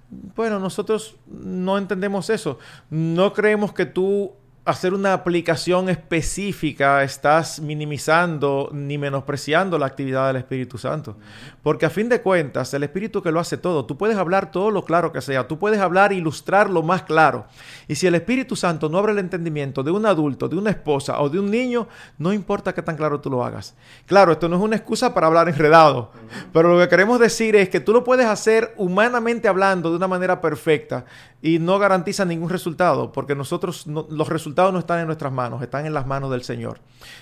Bueno, 0.09 0.59
nosotros 0.59 1.15
no 1.27 1.77
entendemos 1.77 2.29
eso. 2.29 2.59
No 2.89 3.33
creemos 3.33 3.74
que 3.74 3.86
tú 3.86 4.33
hacer 4.67 4.93
una 4.93 5.13
aplicación 5.13 5.88
específica 5.88 7.01
estás 7.01 7.62
minimizando 7.62 8.69
ni 8.74 8.97
menospreciando 8.97 9.77
la 9.79 9.86
actividad 9.86 10.27
del 10.27 10.36
Espíritu 10.36 10.77
Santo. 10.77 11.15
Porque 11.63 11.86
a 11.86 11.89
fin 11.89 12.09
de 12.09 12.21
cuentas, 12.21 12.74
el 12.74 12.83
Espíritu 12.83 13.21
que 13.21 13.31
lo 13.31 13.39
hace 13.39 13.55
todo, 13.57 13.86
tú 13.86 13.97
puedes 13.97 14.17
hablar 14.17 14.51
todo 14.51 14.69
lo 14.69 14.83
claro 14.83 15.13
que 15.13 15.21
sea, 15.21 15.47
tú 15.47 15.57
puedes 15.57 15.79
hablar 15.79 16.12
e 16.12 16.15
ilustrar 16.15 16.69
lo 16.69 16.83
más 16.83 17.03
claro. 17.03 17.45
Y 17.88 17.95
si 17.95 18.07
el 18.07 18.15
Espíritu 18.15 18.57
Santo 18.57 18.89
no 18.89 18.97
abre 18.97 19.13
el 19.13 19.19
entendimiento 19.19 19.83
de 19.83 19.91
un 19.91 20.05
adulto, 20.05 20.50
de 20.50 20.57
una 20.57 20.71
esposa 20.71 21.21
o 21.21 21.29
de 21.29 21.39
un 21.39 21.50
niño, 21.50 21.88
no 22.17 22.33
importa 22.33 22.74
qué 22.74 22.81
tan 22.81 22.97
claro 22.97 23.21
tú 23.21 23.29
lo 23.29 23.45
hagas. 23.45 23.74
Claro, 24.05 24.33
esto 24.33 24.50
no 24.50 24.57
es 24.57 24.62
una 24.62 24.75
excusa 24.75 25.13
para 25.13 25.27
hablar 25.27 25.47
enredado, 25.47 26.12
pero 26.51 26.74
lo 26.74 26.79
que 26.79 26.89
queremos 26.89 27.21
decir 27.21 27.55
es 27.55 27.69
que 27.69 27.79
tú 27.79 27.93
lo 27.93 28.03
puedes 28.03 28.25
hacer 28.25 28.74
humanamente 28.75 29.47
hablando 29.47 29.91
de 29.91 29.95
una 29.95 30.09
manera 30.09 30.41
perfecta 30.41 31.05
y 31.41 31.59
no 31.59 31.79
garantiza 31.79 32.25
ningún 32.25 32.50
resultado, 32.50 33.12
porque 33.12 33.36
nosotros 33.36 33.86
los 33.88 34.27
resultados 34.27 34.56
no 34.57 34.79
están 34.79 34.99
en 34.99 35.05
nuestras 35.05 35.31
manos, 35.31 35.61
están 35.61 35.85
en 35.85 35.93
las 35.93 36.07
manos 36.07 36.31
del 36.31 36.43
Señor. 36.43 36.79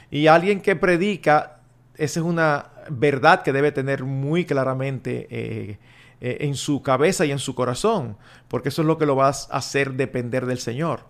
Y 0.10 0.28
alguien 0.28 0.62
que 0.62 0.76
predica, 0.76 1.60
esa 1.96 2.20
es 2.20 2.26
una 2.26 2.68
verdad 2.90 3.44
que 3.44 3.52
debe 3.52 3.72
tener 3.72 4.04
muy 4.04 4.46
claramente 4.46 5.28
eh, 5.30 5.78
eh, 6.22 6.38
en 6.42 6.56
su 6.56 6.82
cabeza 6.82 7.26
y 7.26 7.32
en 7.32 7.40
su 7.40 7.54
corazón, 7.54 8.18
porque 8.48 8.70
eso 8.70 8.82
es 8.82 8.88
lo 8.88 8.98
que 8.98 9.06
lo 9.06 9.16
va 9.16 9.28
a 9.28 9.30
hacer 9.30 9.94
depender 9.94 10.46
del 10.46 10.60
Señor. 10.60 11.02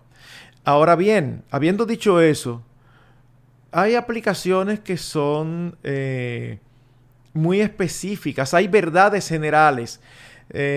Ahora 0.64 0.96
bien, 0.96 1.44
habiendo 1.52 1.86
dicho 1.86 2.20
eso, 2.20 2.64
hay 3.72 3.96
aplicaciones 3.96 4.80
que 4.80 4.98
son 4.98 5.78
eh, 5.84 6.60
muy 7.34 7.62
específicas, 7.62 8.54
hay 8.54 8.68
verdades 8.68 9.28
generales 9.28 10.02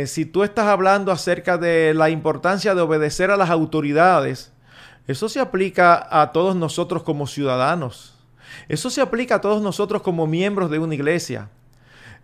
si 0.07 0.25
tú 0.25 0.45
estás 0.45 0.65
hablando 0.65 1.13
acerca 1.13 1.59
de 1.59 1.93
la 1.93 2.09
importancia 2.09 2.75
de 2.75 2.81
obedecer 2.81 3.31
a 3.31 3.37
las 3.37 3.51
autoridades, 3.51 4.51
eso 5.09 5.29
se 5.29 5.41
aplica 5.41 6.07
a 6.09 6.31
todos 6.31 6.55
nosotros 6.55 7.03
como 7.03 7.27
ciudadanos. 7.27 8.15
Eso 8.69 8.91
se 8.91 9.01
aplica 9.01 9.37
a 9.37 9.41
todos 9.41 9.61
nosotros 9.61 10.03
como 10.03 10.29
miembros 10.29 10.71
de 10.71 10.79
una 10.79 10.95
iglesia. 10.95 11.51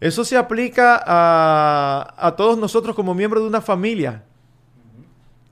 Eso 0.01 0.25
se 0.25 0.37
aplica 0.37 1.03
a, 1.05 2.15
a 2.17 2.37
todos 2.37 2.57
nosotros 2.57 2.95
como 2.95 3.15
miembros 3.15 3.43
de 3.43 3.49
una 3.49 3.61
familia. 3.61 4.23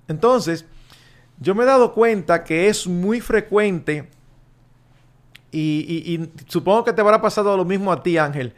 Entonces, 0.06 0.64
yo 1.40 1.54
me 1.54 1.64
he 1.64 1.66
dado 1.66 1.92
cuenta 1.92 2.44
que 2.44 2.68
es 2.68 2.86
muy 2.86 3.20
frecuente, 3.20 4.08
y, 5.50 6.30
supongo 6.46 6.84
que 6.84 6.92
te 6.92 7.00
habrá 7.00 7.20
pasado 7.20 7.56
lo 7.56 7.64
mismo 7.64 7.92
a 7.92 8.02
ti, 8.02 8.16
Ángel, 8.16 8.54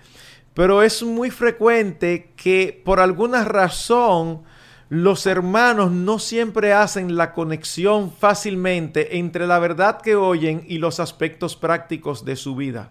pero 0.55 0.83
es 0.83 1.03
muy 1.03 1.31
frecuente 1.31 2.33
que 2.37 2.81
por 2.85 3.01
alguna 3.01 3.45
razón 3.45 4.43
los 4.89 5.27
hermanos 5.27 5.91
no 5.91 6.19
siempre 6.19 6.73
hacen 6.73 7.17
la 7.17 7.33
conexión 7.33 8.13
fácilmente 8.13 9.19
entre 9.19 9.47
la 9.47 9.59
verdad 9.59 10.01
que 10.01 10.17
oyen 10.17 10.65
y 10.67 10.79
los 10.79 11.01
aspectos 11.01 11.57
prácticos 11.57 12.25
de 12.25 12.37
su 12.37 12.55
vida. 12.55 12.91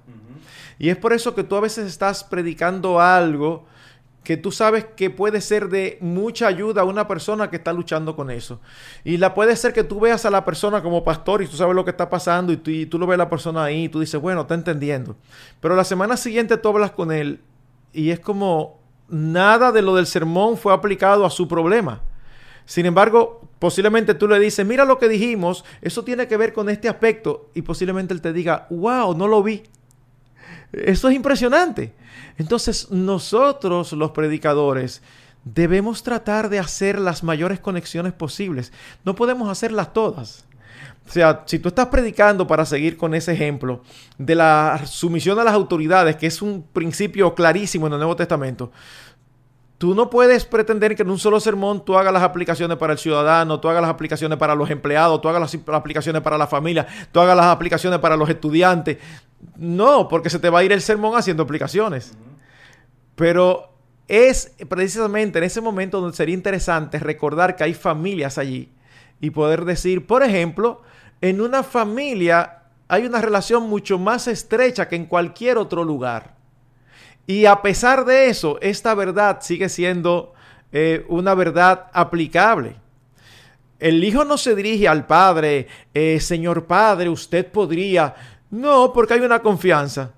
Y 0.80 0.90
es 0.90 0.98
por 0.98 1.14
eso 1.14 1.36
que 1.36 1.44
tú 1.44 1.56
a 1.56 1.62
veces 1.62 1.88
estás 1.88 2.24
predicando 2.24 3.00
algo 3.00 3.66
que 4.24 4.38
tú 4.38 4.52
sabes 4.52 4.86
que 4.96 5.10
puede 5.10 5.42
ser 5.42 5.70
de 5.70 5.98
mucha 6.00 6.48
ayuda 6.48 6.82
a 6.82 6.86
una 6.86 7.08
persona 7.08 7.50
que 7.50 7.58
está 7.58 7.74
luchando 7.74 8.16
con 8.16 8.32
eso. 8.32 8.62
Y 9.04 9.18
la 9.18 9.34
puede 9.34 9.56
ser 9.56 9.74
que 9.74 9.84
tú 9.84 10.00
veas 10.00 10.26
a 10.26 10.30
la 10.30 10.46
persona 10.46 10.82
como 10.82 11.04
pastor 11.04 11.44
y 11.44 11.48
tú 11.48 11.58
sabes 11.58 11.76
lo 11.76 11.84
que 11.84 11.92
está 11.92 12.10
pasando 12.10 12.54
y 12.54 12.58
tú, 12.58 12.72
y 12.72 12.86
tú 12.86 12.98
lo 12.98 13.06
ves 13.06 13.16
a 13.16 13.18
la 13.18 13.30
persona 13.30 13.66
ahí 13.66 13.86
y 13.86 13.90
tú 13.90 14.00
dices, 14.00 14.20
bueno, 14.20 14.42
está 14.42 14.54
entendiendo. 14.54 15.18
Pero 15.60 15.76
la 15.76 15.84
semana 15.84 16.16
siguiente 16.16 16.58
tú 16.58 16.70
hablas 16.70 16.92
con 16.92 17.12
él 17.12 17.42
y 17.92 18.12
es 18.12 18.20
como 18.22 18.80
nada 19.14 19.72
de 19.72 19.82
lo 19.82 19.96
del 19.96 20.08
sermón 20.08 20.58
fue 20.58 20.74
aplicado 20.74 21.26
a 21.26 21.30
su 21.30 21.48
problema. 21.48 22.02
Sin 22.66 22.86
embargo, 22.86 23.42
posiblemente 23.60 24.14
tú 24.14 24.28
le 24.28 24.40
dices, 24.40 24.66
mira 24.66 24.86
lo 24.86 24.98
que 24.98 25.10
dijimos, 25.10 25.64
eso 25.82 26.04
tiene 26.04 26.28
que 26.28 26.38
ver 26.38 26.54
con 26.54 26.70
este 26.70 26.90
aspecto 26.90 27.50
y 27.54 27.62
posiblemente 27.62 28.14
él 28.14 28.22
te 28.22 28.34
diga, 28.34 28.68
wow, 28.70 29.16
no 29.16 29.28
lo 29.28 29.44
vi. 29.44 29.64
Eso 30.72 31.10
es 31.10 31.16
impresionante. 31.16 31.94
Entonces 32.38 32.90
nosotros 32.90 33.94
los 33.94 34.12
predicadores 34.12 35.02
debemos 35.44 36.04
tratar 36.04 36.50
de 36.50 36.60
hacer 36.60 37.00
las 37.00 37.24
mayores 37.24 37.60
conexiones 37.60 38.14
posibles. 38.14 38.72
No 39.04 39.14
podemos 39.14 39.50
hacerlas 39.50 39.94
todas. 39.94 40.46
O 41.08 41.12
sea, 41.12 41.44
si 41.46 41.60
tú 41.60 41.68
estás 41.68 41.88
predicando 41.88 42.48
para 42.48 42.66
seguir 42.66 42.96
con 42.96 43.14
ese 43.14 43.34
ejemplo 43.34 43.82
de 44.18 44.36
la 44.36 44.82
sumisión 44.86 45.38
a 45.38 45.44
las 45.44 45.54
autoridades, 45.54 46.16
que 46.16 46.28
es 46.28 46.42
un 46.42 46.64
principio 46.64 47.36
clarísimo 47.36 47.88
en 47.88 47.94
el 47.94 48.00
Nuevo 48.00 48.16
Testamento, 48.16 48.72
tú 49.84 49.94
no 49.94 50.10
puedes 50.10 50.46
pretender 50.46 50.96
que 50.96 51.02
en 51.02 51.10
un 51.10 51.20
solo 51.20 51.42
sermón 51.42 51.84
tú 51.84 51.98
hagas 51.98 52.14
las 52.14 52.24
aplicaciones 52.24 52.78
para 52.78 52.94
el 52.94 53.00
ciudadano, 53.00 53.60
tú 53.60 53.68
hagas 53.68 53.82
las 53.82 53.92
aplicaciones 53.92 54.38
para 54.38 54.56
los 54.56 54.70
empleados, 54.70 55.20
tú 55.20 55.28
hagas 55.28 55.42
las 55.42 55.76
aplicaciones 55.76 56.22
para 56.22 56.38
la 56.38 56.48
familia, 56.48 56.88
tú 57.12 57.20
hagas 57.20 57.36
las 57.36 57.48
aplicaciones 57.48 58.00
para 58.00 58.16
los 58.16 58.30
estudiantes. 58.30 59.00
No, 59.58 60.08
porque 60.08 60.30
se 60.30 60.40
te 60.40 60.50
va 60.50 60.60
a 60.60 60.64
ir 60.64 60.72
el 60.72 60.80
sermón 60.80 61.18
haciendo 61.18 61.44
aplicaciones. 61.44 62.14
Pero 63.16 63.74
es 64.08 64.54
precisamente 64.70 65.40
en 65.40 65.44
ese 65.44 65.60
momento 65.60 66.00
donde 66.00 66.16
sería 66.16 66.34
interesante 66.34 66.98
recordar 66.98 67.58
que 67.58 67.66
hay 67.66 67.74
familias 67.74 68.38
allí 68.38 68.72
y 69.20 69.32
poder 69.32 69.66
decir, 69.66 70.08
por 70.08 70.24
ejemplo, 70.24 70.82
en 71.20 71.42
una 71.42 71.62
familia 71.62 72.60
hay 72.88 73.06
una 73.06 73.20
relación 73.20 73.64
mucho 73.64 74.00
más 74.00 74.30
estrecha 74.30 74.88
que 74.88 74.96
en 74.96 75.08
cualquier 75.08 75.58
otro 75.58 75.84
lugar. 75.84 76.33
Y 77.26 77.46
a 77.46 77.62
pesar 77.62 78.06
de 78.06 78.28
eso, 78.28 78.58
esta 78.62 78.94
verdad 78.96 79.40
sigue 79.42 79.70
siendo 79.70 80.34
eh, 80.72 81.06
una 81.08 81.36
verdad 81.36 81.88
aplicable. 81.94 82.76
El 83.80 84.04
hijo 84.04 84.24
no 84.26 84.38
se 84.38 84.56
dirige 84.56 84.88
al 84.88 85.08
padre, 85.08 85.68
eh, 85.94 86.20
señor 86.20 86.66
padre, 86.66 87.10
usted 87.10 87.46
podría, 87.52 88.16
no, 88.50 88.94
porque 88.94 89.16
hay 89.16 89.22
una 89.22 89.42
confianza. 89.42 90.14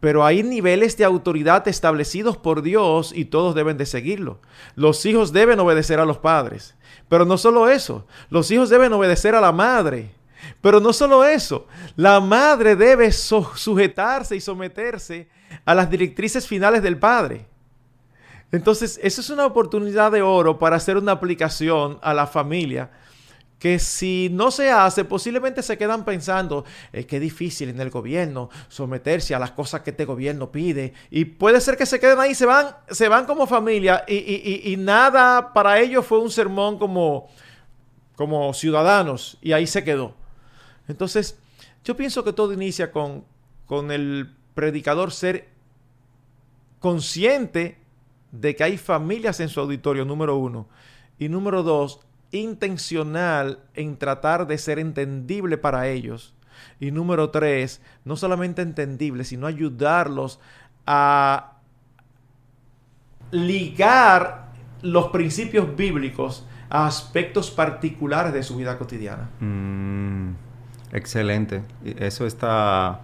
Pero 0.00 0.24
hay 0.24 0.42
niveles 0.42 0.96
de 0.96 1.04
autoridad 1.04 1.66
establecidos 1.68 2.36
por 2.36 2.62
Dios 2.62 3.12
y 3.14 3.26
todos 3.26 3.54
deben 3.54 3.78
de 3.78 3.86
seguirlo. 3.86 4.40
Los 4.74 5.04
hijos 5.06 5.32
deben 5.32 5.58
obedecer 5.58 6.00
a 6.00 6.04
los 6.04 6.18
padres. 6.18 6.74
Pero 7.08 7.24
no 7.24 7.38
solo 7.38 7.68
eso, 7.68 8.06
los 8.28 8.50
hijos 8.50 8.68
deben 8.68 8.92
obedecer 8.92 9.34
a 9.34 9.40
la 9.40 9.52
madre. 9.52 10.15
Pero 10.60 10.80
no 10.80 10.92
solo 10.92 11.24
eso, 11.24 11.66
la 11.96 12.20
madre 12.20 12.76
debe 12.76 13.10
sujetarse 13.12 14.36
y 14.36 14.40
someterse 14.40 15.28
a 15.64 15.74
las 15.74 15.90
directrices 15.90 16.46
finales 16.46 16.82
del 16.82 16.98
padre. 16.98 17.46
Entonces, 18.52 19.00
eso 19.02 19.20
es 19.20 19.30
una 19.30 19.46
oportunidad 19.46 20.12
de 20.12 20.22
oro 20.22 20.58
para 20.58 20.76
hacer 20.76 20.96
una 20.96 21.12
aplicación 21.12 21.98
a 22.02 22.14
la 22.14 22.26
familia 22.26 22.90
que 23.58 23.78
si 23.78 24.28
no 24.30 24.50
se 24.50 24.70
hace, 24.70 25.04
posiblemente 25.04 25.62
se 25.62 25.78
quedan 25.78 26.04
pensando, 26.04 26.64
es 26.92 27.06
que 27.06 27.16
es 27.16 27.22
difícil 27.22 27.70
en 27.70 27.80
el 27.80 27.90
gobierno 27.90 28.50
someterse 28.68 29.34
a 29.34 29.38
las 29.38 29.52
cosas 29.52 29.80
que 29.80 29.90
este 29.90 30.04
gobierno 30.04 30.52
pide. 30.52 30.92
Y 31.10 31.24
puede 31.24 31.60
ser 31.60 31.76
que 31.76 31.86
se 31.86 31.98
queden 31.98 32.20
ahí, 32.20 32.34
se 32.34 32.44
van, 32.44 32.76
se 32.90 33.08
van 33.08 33.24
como 33.24 33.46
familia 33.46 34.04
y, 34.06 34.76
nada 34.78 35.52
para 35.52 35.80
ellos 35.80 36.04
fue 36.04 36.18
un 36.18 36.30
sermón 36.30 36.78
como, 36.78 37.28
como 38.14 38.52
ciudadanos 38.52 39.38
y 39.40 39.52
ahí 39.52 39.66
se 39.66 39.82
quedó. 39.82 40.14
Entonces, 40.88 41.38
yo 41.84 41.96
pienso 41.96 42.24
que 42.24 42.32
todo 42.32 42.52
inicia 42.52 42.92
con, 42.92 43.24
con 43.66 43.90
el 43.90 44.34
predicador 44.54 45.12
ser 45.12 45.48
consciente 46.78 47.78
de 48.32 48.54
que 48.54 48.64
hay 48.64 48.78
familias 48.78 49.40
en 49.40 49.48
su 49.48 49.60
auditorio, 49.60 50.04
número 50.04 50.36
uno. 50.36 50.68
Y 51.18 51.28
número 51.28 51.62
dos, 51.62 52.00
intencional 52.30 53.60
en 53.74 53.96
tratar 53.96 54.46
de 54.46 54.58
ser 54.58 54.78
entendible 54.78 55.58
para 55.58 55.88
ellos. 55.88 56.34
Y 56.80 56.90
número 56.90 57.30
tres, 57.30 57.80
no 58.04 58.16
solamente 58.16 58.62
entendible, 58.62 59.24
sino 59.24 59.46
ayudarlos 59.46 60.40
a 60.86 61.54
ligar 63.30 64.52
los 64.82 65.08
principios 65.08 65.74
bíblicos 65.76 66.46
a 66.68 66.86
aspectos 66.86 67.50
particulares 67.50 68.32
de 68.32 68.42
su 68.42 68.56
vida 68.56 68.78
cotidiana. 68.78 69.30
Mm, 69.40 70.45
excelente. 70.96 71.62
Eso 71.98 72.26
está 72.26 73.00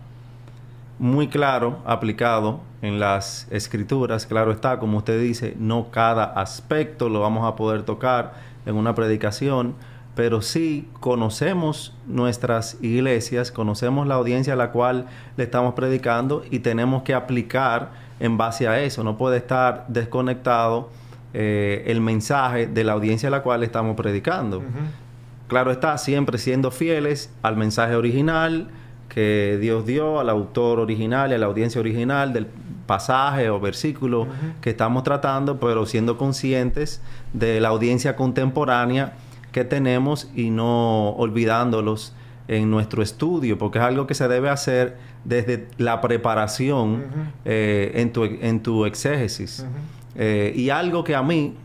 muy 0.98 1.28
claro, 1.28 1.78
aplicado 1.84 2.60
en 2.80 2.98
las 2.98 3.46
escrituras. 3.50 4.26
Claro 4.26 4.52
está, 4.52 4.78
como 4.78 4.98
usted 4.98 5.20
dice, 5.20 5.54
no 5.58 5.90
cada 5.90 6.24
aspecto 6.24 7.08
lo 7.08 7.20
vamos 7.20 7.46
a 7.46 7.56
poder 7.56 7.82
tocar 7.82 8.34
en 8.66 8.76
una 8.76 8.94
predicación, 8.94 9.74
pero 10.14 10.42
sí 10.42 10.88
conocemos 11.00 11.94
nuestras 12.06 12.76
iglesias, 12.82 13.50
conocemos 13.50 14.06
la 14.06 14.14
audiencia 14.14 14.52
a 14.52 14.56
la 14.56 14.70
cual 14.70 15.06
le 15.36 15.44
estamos 15.44 15.74
predicando 15.74 16.44
y 16.50 16.60
tenemos 16.60 17.02
que 17.02 17.14
aplicar 17.14 17.90
en 18.20 18.36
base 18.36 18.68
a 18.68 18.80
eso. 18.80 19.02
No 19.02 19.16
puede 19.16 19.38
estar 19.38 19.86
desconectado 19.88 20.90
eh, 21.34 21.84
el 21.86 22.00
mensaje 22.00 22.66
de 22.66 22.84
la 22.84 22.92
audiencia 22.92 23.28
a 23.28 23.32
la 23.32 23.42
cual 23.42 23.62
estamos 23.62 23.96
predicando. 23.96 24.62
Claro 25.52 25.70
está, 25.70 25.98
siempre 25.98 26.38
siendo 26.38 26.70
fieles 26.70 27.30
al 27.42 27.58
mensaje 27.58 27.94
original 27.94 28.68
que 29.10 29.58
Dios 29.60 29.84
dio, 29.84 30.18
al 30.18 30.30
autor 30.30 30.80
original 30.80 31.30
y 31.30 31.34
a 31.34 31.38
la 31.38 31.44
audiencia 31.44 31.78
original 31.78 32.32
del 32.32 32.46
pasaje 32.86 33.50
o 33.50 33.60
versículo 33.60 34.26
que 34.62 34.70
estamos 34.70 35.02
tratando, 35.02 35.60
pero 35.60 35.84
siendo 35.84 36.16
conscientes 36.16 37.02
de 37.34 37.60
la 37.60 37.68
audiencia 37.68 38.16
contemporánea 38.16 39.12
que 39.52 39.66
tenemos 39.66 40.30
y 40.34 40.48
no 40.48 41.10
olvidándolos 41.10 42.14
en 42.48 42.70
nuestro 42.70 43.02
estudio, 43.02 43.58
porque 43.58 43.78
es 43.78 43.84
algo 43.84 44.06
que 44.06 44.14
se 44.14 44.28
debe 44.28 44.48
hacer 44.48 44.96
desde 45.26 45.68
la 45.76 46.00
preparación 46.00 47.04
eh, 47.44 47.92
en, 47.96 48.10
tu, 48.10 48.24
en 48.24 48.62
tu 48.62 48.86
exégesis. 48.86 49.66
Eh, 50.14 50.54
y 50.56 50.70
algo 50.70 51.04
que 51.04 51.14
a 51.14 51.22
mí, 51.22 51.56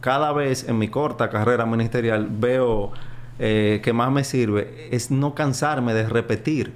cada 0.00 0.32
vez 0.32 0.68
en 0.68 0.78
mi 0.78 0.88
corta 0.88 1.30
carrera 1.30 1.66
ministerial, 1.66 2.28
veo 2.30 2.92
eh, 3.38 3.80
que 3.82 3.92
más 3.92 4.10
me 4.10 4.24
sirve, 4.24 4.88
es 4.90 5.10
no 5.10 5.34
cansarme 5.34 5.94
de 5.94 6.08
repetir. 6.08 6.72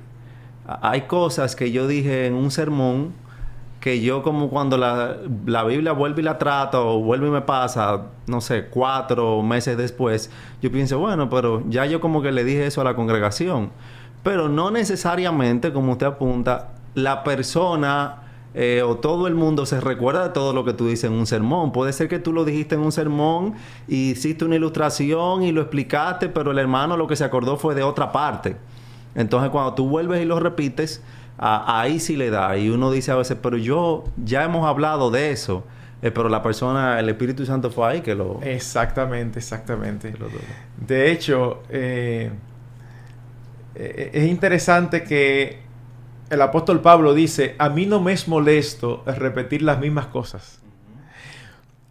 Hay 0.67 1.02
cosas 1.02 1.57
que 1.57 1.73
yo 1.73 1.87
dije 1.87 2.26
en 2.26 2.35
un 2.35 2.50
sermón 2.50 3.12
que 3.81 4.00
yo 4.00 4.23
como 4.23 4.49
cuando 4.49 4.79
la, 4.79 5.17
la, 5.45 5.64
Biblia 5.64 5.91
vuelve 5.91 6.23
y 6.23 6.25
la 6.25 6.38
trata 6.38 6.81
o 6.81 7.00
vuelve 7.00 7.26
y 7.26 7.31
me 7.31 7.41
pasa, 7.41 8.02
no 8.29 8.41
sé, 8.41 8.67
cuatro 8.67 9.43
meses 9.43 9.76
después, 9.76 10.31
yo 10.62 10.71
pienso, 10.71 11.00
bueno, 11.00 11.29
pero 11.29 11.64
ya 11.69 11.85
yo 11.87 12.00
como 12.00 12.23
que 12.23 12.31
le 12.31 12.45
dije 12.45 12.64
eso 12.64 12.81
a 12.81 12.85
la 12.85 12.95
congregación. 12.95 13.71
Pero 14.23 14.49
no 14.49 14.71
necesariamente, 14.71 15.73
como 15.73 15.93
usted 15.93 16.07
apunta, 16.07 16.69
la 16.95 17.25
persona 17.25 18.22
eh, 18.54 18.82
o 18.85 18.97
todo 18.97 19.26
el 19.28 19.35
mundo 19.35 19.64
se 19.64 19.80
recuerda 19.80 20.25
de 20.25 20.30
todo 20.30 20.52
lo 20.52 20.64
que 20.64 20.75
tú 20.75 20.87
dices 20.87 21.04
en 21.04 21.12
un 21.12 21.26
sermón. 21.26 21.73
Puede 21.73 21.92
ser 21.92 22.09
que 22.09 22.18
tú 22.18 22.32
lo 22.32 22.44
dijiste 22.44 22.75
en 22.75 22.82
un 22.82 22.92
sermón 22.92 23.54
y 23.88 24.11
hiciste 24.11 24.44
una 24.44 24.56
ilustración 24.56 25.42
y 25.42 25.52
lo 25.52 25.62
explicaste, 25.62 26.28
pero 26.28 26.50
el 26.50 26.59
hermano 26.59 26.97
lo 26.97 27.06
que 27.06 27.16
se 27.16 27.25
acordó 27.25 27.56
fue 27.56 27.75
de 27.75 27.82
otra 27.82 28.12
parte. 28.12 28.56
Entonces 29.14 29.50
cuando 29.50 29.75
tú 29.75 29.88
vuelves 29.88 30.21
y 30.23 30.26
lo 30.26 30.38
repites, 30.38 31.02
ahí 31.38 31.99
sí 31.99 32.16
le 32.16 32.30
da. 32.30 32.56
Y 32.59 32.68
uno 32.68 32.90
dice 32.90 33.11
a 33.11 33.16
veces, 33.16 33.38
pero 33.40 33.56
yo 33.56 34.04
ya 34.23 34.44
hemos 34.44 34.66
hablado 34.66 35.11
de 35.11 35.30
eso. 35.30 35.64
Eh, 36.02 36.11
pero 36.11 36.28
la 36.28 36.42
persona, 36.42 36.99
el 36.99 37.09
Espíritu 37.09 37.47
Santo 37.47 37.71
fue 37.71 37.88
ahí 37.88 38.00
que 38.00 38.14
lo... 38.16 38.40
Exactamente, 38.42 39.38
exactamente. 39.38 40.12
de 40.76 41.12
hecho, 41.12 41.62
eh, 41.71 42.32
es 43.76 44.28
interesante 44.28 45.04
que 45.04 45.61
el 46.33 46.41
apóstol 46.41 46.81
Pablo 46.81 47.12
dice, 47.12 47.55
a 47.59 47.69
mí 47.69 47.85
no 47.85 48.01
me 48.01 48.12
es 48.12 48.27
molesto 48.27 49.03
repetir 49.07 49.61
las 49.61 49.79
mismas 49.79 50.07
cosas. 50.07 50.61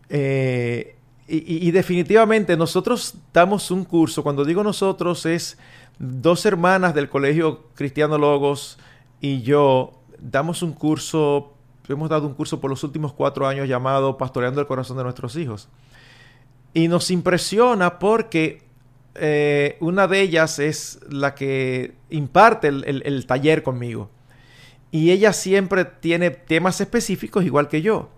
Eh, 0.09 0.95
y, 1.27 1.67
y, 1.67 1.71
definitivamente 1.71 2.57
nosotros 2.57 3.13
damos 3.31 3.71
un 3.71 3.85
curso, 3.85 4.23
cuando 4.23 4.43
digo 4.43 4.63
nosotros 4.63 5.25
es 5.25 5.57
dos 5.99 6.45
hermanas 6.45 6.93
del 6.93 7.07
Colegio 7.07 7.67
Cristiano 7.75 8.17
Logos 8.17 8.77
y 9.21 9.41
yo 9.43 9.93
damos 10.19 10.63
un 10.63 10.73
curso, 10.73 11.53
hemos 11.87 12.09
dado 12.09 12.27
un 12.27 12.33
curso 12.33 12.59
por 12.59 12.69
los 12.69 12.83
últimos 12.83 13.13
cuatro 13.13 13.47
años 13.47 13.69
llamado 13.69 14.17
Pastoreando 14.17 14.59
el 14.59 14.67
Corazón 14.67 14.97
de 14.97 15.03
nuestros 15.03 15.35
hijos. 15.35 15.69
Y 16.73 16.87
nos 16.87 17.11
impresiona 17.11 17.99
porque 17.99 18.63
eh, 19.15 19.77
una 19.81 20.07
de 20.07 20.21
ellas 20.21 20.57
es 20.59 20.99
la 21.09 21.35
que 21.35 21.93
imparte 22.09 22.69
el, 22.69 23.25
taller 23.27 23.61
conmigo. 23.61 24.09
Y 24.91 25.11
ella 25.11 25.31
siempre 25.33 25.85
tiene 25.85 26.29
temas 26.31 26.81
específicos 26.81 27.45
igual 27.45 27.69
que 27.69 27.81
yo. 27.81 28.09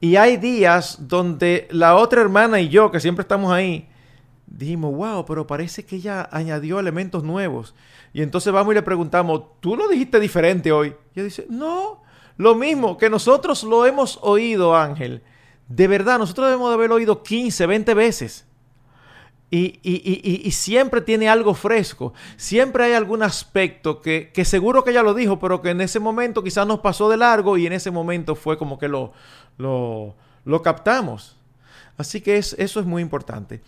Y 0.00 0.16
hay 0.16 0.36
días 0.36 0.98
donde 1.08 1.68
la 1.70 1.96
otra 1.96 2.20
hermana 2.20 2.60
y 2.60 2.68
yo, 2.68 2.90
que 2.90 3.00
siempre 3.00 3.22
estamos 3.22 3.52
ahí, 3.52 3.88
dijimos, 4.46 4.94
wow, 4.94 5.24
pero 5.24 5.46
parece 5.46 5.84
que 5.84 5.96
ella 5.96 6.28
añadió 6.30 6.78
elementos 6.78 7.24
nuevos. 7.24 7.74
Y 8.12 8.22
entonces 8.22 8.52
vamos 8.52 8.72
y 8.72 8.74
le 8.74 8.82
preguntamos, 8.82 9.42
¿tú 9.60 9.76
lo 9.76 9.88
dijiste 9.88 10.20
diferente 10.20 10.72
hoy? 10.72 10.94
Y 11.14 11.20
ella 11.20 11.24
dice, 11.24 11.46
no, 11.48 12.02
lo 12.36 12.54
mismo, 12.54 12.98
que 12.98 13.08
nosotros 13.08 13.62
lo 13.64 13.86
hemos 13.86 14.18
oído, 14.22 14.76
Ángel. 14.76 15.22
De 15.68 15.88
verdad, 15.88 16.18
nosotros 16.18 16.48
debemos 16.48 16.68
de 16.70 16.74
haberlo 16.74 16.96
oído 16.96 17.22
15, 17.22 17.66
20 17.66 17.94
veces. 17.94 18.46
Y, 19.54 20.50
siempre 20.50 21.02
tiene 21.02 21.28
algo 21.28 21.52
fresco. 21.52 22.14
Siempre 22.38 22.84
hay 22.84 22.92
algún 22.94 23.22
aspecto 23.22 24.00
que, 24.00 24.32
seguro 24.46 24.82
que 24.82 24.92
ella 24.92 25.02
lo 25.02 25.12
dijo, 25.12 25.38
pero 25.38 25.60
que 25.60 25.70
en 25.70 25.82
ese 25.82 26.00
momento 26.00 26.42
quizás 26.42 26.66
nos 26.66 26.80
pasó 26.80 27.10
de 27.10 27.18
largo 27.18 27.58
y 27.58 27.66
en 27.66 27.74
ese 27.74 27.90
momento 27.90 28.34
fue 28.34 28.56
como 28.56 28.78
que 28.78 28.88
lo, 28.88 29.12
captamos. 30.64 31.36
Así 31.98 32.22
que 32.22 32.38
eso 32.38 32.56
es 32.56 32.86
muy 32.86 33.02
importante. 33.02 33.60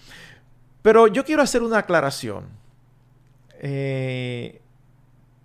Pero 0.81 1.07
yo 1.07 1.23
quiero 1.23 1.43
hacer 1.43 1.63
una 1.63 1.79
aclaración. 1.79 2.47
Eh, 3.61 4.63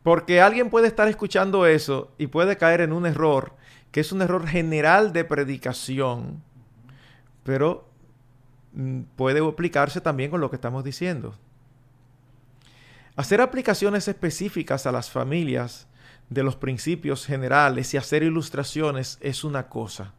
porque 0.04 0.40
alguien 0.40 0.70
puede 0.70 0.88
estar 0.88 1.10
escuchando 1.10 1.66
eso 1.66 2.12
y 2.18 2.28
puede 2.28 2.56
caer 2.56 2.80
en 2.80 2.94
un 2.94 3.06
error, 3.06 3.52
que 3.92 4.00
es 4.00 4.14
un 4.14 4.22
error 4.22 4.48
general 4.48 5.12
de 5.12 5.26
predicación, 5.26 6.42
pero 7.44 7.89
puede 9.16 9.46
aplicarse 9.46 10.02
también 10.02 10.32
con 10.32 10.42
lo 10.42 10.50
que 10.50 10.56
estamos 10.56 10.84
diciendo. 10.84 11.36
Hacer 13.16 13.42
aplicaciones 13.42 14.08
específicas 14.08 14.86
a 14.86 14.92
las 14.92 15.10
familias 15.10 15.88
de 16.30 16.44
los 16.44 16.56
principios 16.56 17.26
generales 17.26 17.94
y 17.94 17.98
hacer 17.98 18.24
ilustraciones 18.24 19.18
es 19.22 19.44
una 19.44 19.68
cosa. 19.68 20.14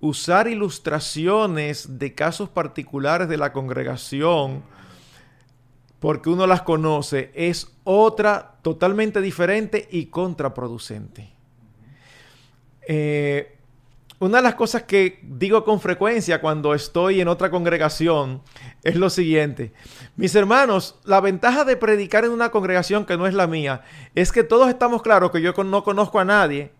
Usar 0.00 0.48
ilustraciones 0.48 1.98
de 1.98 2.14
casos 2.14 2.48
particulares 2.48 3.28
de 3.28 3.36
la 3.36 3.52
congregación 3.52 4.62
porque 6.00 6.30
uno 6.30 6.46
las 6.46 6.62
conoce 6.62 7.30
es 7.34 7.76
otra 7.84 8.56
totalmente 8.62 9.20
diferente 9.20 9.86
y 9.90 10.06
contraproducente. 10.06 11.30
Eh, 12.88 13.58
una 14.20 14.36
de 14.36 14.42
las 14.42 14.54
cosas 14.54 14.82
que 14.82 15.18
digo 15.22 15.64
con 15.64 15.80
frecuencia 15.80 16.42
cuando 16.42 16.74
estoy 16.74 17.22
en 17.22 17.28
otra 17.28 17.50
congregación 17.50 18.42
es 18.82 18.96
lo 18.96 19.08
siguiente. 19.08 19.72
Mis 20.16 20.34
hermanos, 20.34 21.00
la 21.04 21.22
ventaja 21.22 21.64
de 21.64 21.78
predicar 21.78 22.26
en 22.26 22.30
una 22.30 22.50
congregación 22.50 23.06
que 23.06 23.16
no 23.16 23.26
es 23.26 23.32
la 23.32 23.46
mía 23.46 23.82
es 24.14 24.30
que 24.30 24.44
todos 24.44 24.68
estamos 24.68 25.00
claros 25.00 25.30
que 25.30 25.40
yo 25.40 25.54
no 25.64 25.82
conozco 25.82 26.20
a 26.20 26.26
nadie. 26.26 26.70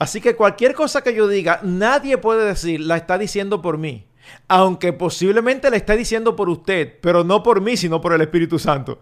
Así 0.00 0.20
que 0.20 0.34
cualquier 0.34 0.74
cosa 0.74 1.02
que 1.02 1.14
yo 1.14 1.28
diga, 1.28 1.60
nadie 1.62 2.18
puede 2.18 2.44
decir, 2.44 2.80
la 2.80 2.96
está 2.96 3.18
diciendo 3.18 3.62
por 3.62 3.78
mí. 3.78 4.08
Aunque 4.48 4.92
posiblemente 4.92 5.70
la 5.70 5.76
esté 5.76 5.96
diciendo 5.96 6.34
por 6.34 6.48
usted, 6.48 6.98
pero 7.00 7.22
no 7.22 7.44
por 7.44 7.60
mí, 7.60 7.76
sino 7.76 8.00
por 8.00 8.14
el 8.14 8.20
Espíritu 8.20 8.58
Santo. 8.58 9.00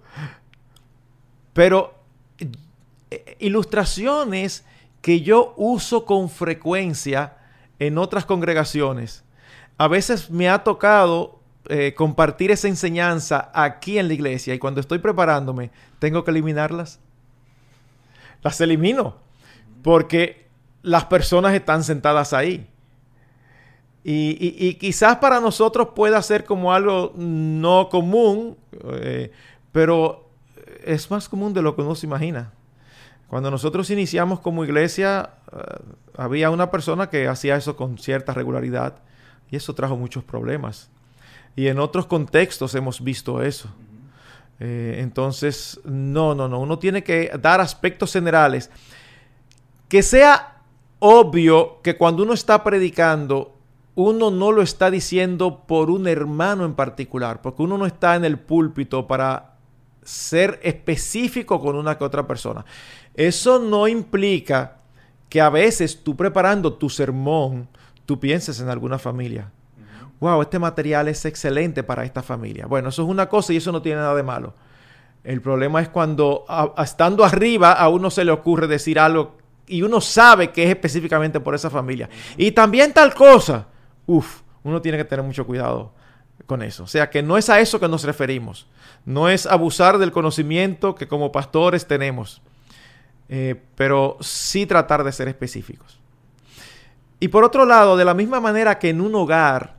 Pero 1.55 1.95
eh, 3.11 3.37
ilustraciones 3.39 4.67
que 5.01 5.23
yo 5.23 5.55
uso 5.57 6.05
con 6.05 6.29
frecuencia 6.29 7.38
en 7.79 7.99
otras 7.99 8.25
congregaciones, 8.25 9.25
a 9.77 9.89
veces 9.89 10.31
me 10.31 10.49
ha 10.49 10.65
tocado 10.65 11.39
eh, 11.69 11.95
compartir 11.95 12.51
esa 12.51 12.69
enseñanza 12.69 13.51
aquí 13.55 13.99
en 13.99 14.09
la 14.09 14.15
iglesia 14.15 14.55
y 14.55 14.59
cuando 14.59 14.81
estoy 14.81 14.99
preparándome, 14.99 15.71
tengo 15.99 16.25
que 16.25 16.31
eliminarlas. 16.31 17.01
Las 18.43 18.61
elimino 18.61 19.17
porque 19.83 20.47
las 20.83 21.05
personas 21.05 21.55
están 21.55 21.85
sentadas 21.85 22.33
ahí. 22.33 22.67
Y, 24.05 24.75
quizás 24.75 25.17
para 25.17 25.39
nosotros 25.39 25.89
pueda 25.95 26.23
ser 26.23 26.45
como 26.45 26.73
algo 26.73 27.13
no 27.17 27.91
común, 27.91 28.57
eh, 29.03 29.31
pero 29.71 30.31
es 30.85 31.11
más 31.11 31.29
común 31.29 31.53
de 31.53 31.61
lo 31.61 31.77
que 31.77 31.83
uno 31.83 31.95
se 31.95 32.07
imagina. 32.07 32.53
Cuando 33.29 33.51
nosotros 33.51 33.91
iniciamos 33.91 34.41
como 34.41 34.65
iglesia, 34.65 35.31
eh, 35.53 35.59
había 36.17 36.51
una 36.51 36.71
persona 36.71 37.11
que 37.11 37.29
hacía 37.29 37.57
eso 37.57 37.77
con 37.77 37.99
cierta 37.99 38.33
regularidad 38.33 38.97
y 39.51 39.57
eso 39.57 39.75
trajo 39.75 39.97
muchos 39.97 40.25
problemas. 40.25 40.91
Y 41.55 41.69
en 41.69 41.79
otros 41.79 42.07
contextos 42.07 42.75
hemos 42.75 43.03
visto 43.03 43.43
eso. 43.43 43.69
Eh, 44.61 44.97
entonces, 45.01 45.81
no, 45.85 46.35
no, 46.35 46.49
no. 46.49 46.61
Uno 46.61 46.79
tiene 46.79 47.05
que 47.05 47.31
dar 47.41 47.61
aspectos 47.61 48.13
generales. 48.13 48.71
Que 49.89 50.03
sea 50.03 50.63
obvio 50.99 51.81
que 51.83 51.97
cuando 51.97 52.23
uno 52.23 52.33
está 52.33 52.65
predicando, 52.65 53.57
uno 53.95 54.31
no 54.31 54.53
lo 54.53 54.63
está 54.63 54.91
diciendo 54.91 55.65
por 55.67 55.91
un 55.91 56.07
hermano 56.07 56.65
en 56.65 56.75
particular, 56.75 57.43
porque 57.43 57.63
uno 57.63 57.77
no 57.77 57.87
está 57.87 58.17
en 58.17 58.25
el 58.25 58.39
púlpito 58.39 59.07
para 59.07 59.55
ser 60.03 60.61
específico 60.63 61.61
con 61.61 61.77
una 61.77 61.99
que 61.99 62.05
otra 62.05 62.27
persona. 62.27 62.65
Eso 63.19 63.59
no 63.59 63.89
implica 63.89 64.77
que 65.29 65.41
a 65.41 65.51
veces 65.51 66.05
tú 66.05 66.15
preparando 66.15 66.75
tu 66.75 66.89
sermón, 66.89 67.69
tú 68.07 68.21
pienses 68.21 68.61
en 68.61 68.69
alguna 68.69 68.97
familia. 68.97 69.51
Wow, 70.21 70.41
este 70.43 70.61
material 70.61 71.09
es 71.09 71.25
excelente 71.25 71.83
para 71.83 72.05
esta 72.05 72.23
familia. 72.23 72.67
Bueno, 72.67 72.91
eso 72.91 73.03
es 73.03 73.09
una 73.09 73.29
cosa 73.29 73.53
y 73.53 73.57
eso 73.57 73.73
no 73.73 73.83
tiene 73.83 74.01
nada 74.01 74.15
de 74.15 74.23
malo. 74.23 74.55
El 75.25 75.41
problema 75.41 75.83
es 75.83 75.89
cuando 75.89 76.45
estando 76.81 77.25
arriba 77.25 77.73
a 77.73 77.89
uno 77.89 78.09
se 78.09 78.25
le 78.25 78.31
ocurre 78.31 78.69
decir 78.69 79.01
algo 79.01 79.37
y 79.67 79.83
uno 79.83 80.01
sabe 80.01 80.53
que 80.53 80.63
es 80.63 80.71
específicamente 80.71 81.41
por 81.41 81.57
esa 81.57 81.71
familia. 81.71 82.09
Y 82.37 82.53
también 82.53 82.93
tal 82.93 83.15
cosa. 83.15 83.67
Uf, 84.07 84.43
uno 84.63 84.81
tiene 84.81 84.97
que 84.97 85.05
tener 85.05 85.25
mucho 85.25 85.45
cuidado 85.45 85.91
con 86.47 86.63
eso. 86.63 86.85
O 86.85 86.87
sea 86.87 87.11
que 87.11 87.25
no 87.25 87.37
es 87.37 87.51
a 87.51 87.59
eso 87.59 87.81
que 87.81 87.89
nos 87.89 88.05
referimos. 88.05 88.69
No 89.05 89.29
es 89.29 89.45
abusar 89.45 89.99
del 89.99 90.13
conocimiento 90.13 90.95
que 90.95 91.09
como 91.09 91.33
pastores 91.33 91.85
tenemos. 91.89 92.43
Eh, 93.29 93.61
pero 93.75 94.17
sí 94.21 94.67
tratar 94.67 95.05
de 95.05 95.13
ser 95.13 95.29
específicos. 95.29 96.01
Y 97.21 97.29
por 97.29 97.45
otro 97.45 97.67
lado, 97.67 97.97
de 97.97 98.05
la 98.05 98.15
misma 98.15 98.41
manera 98.41 98.79
que 98.79 98.91
en 98.91 99.01
un 99.01 99.15
hogar, 99.15 99.77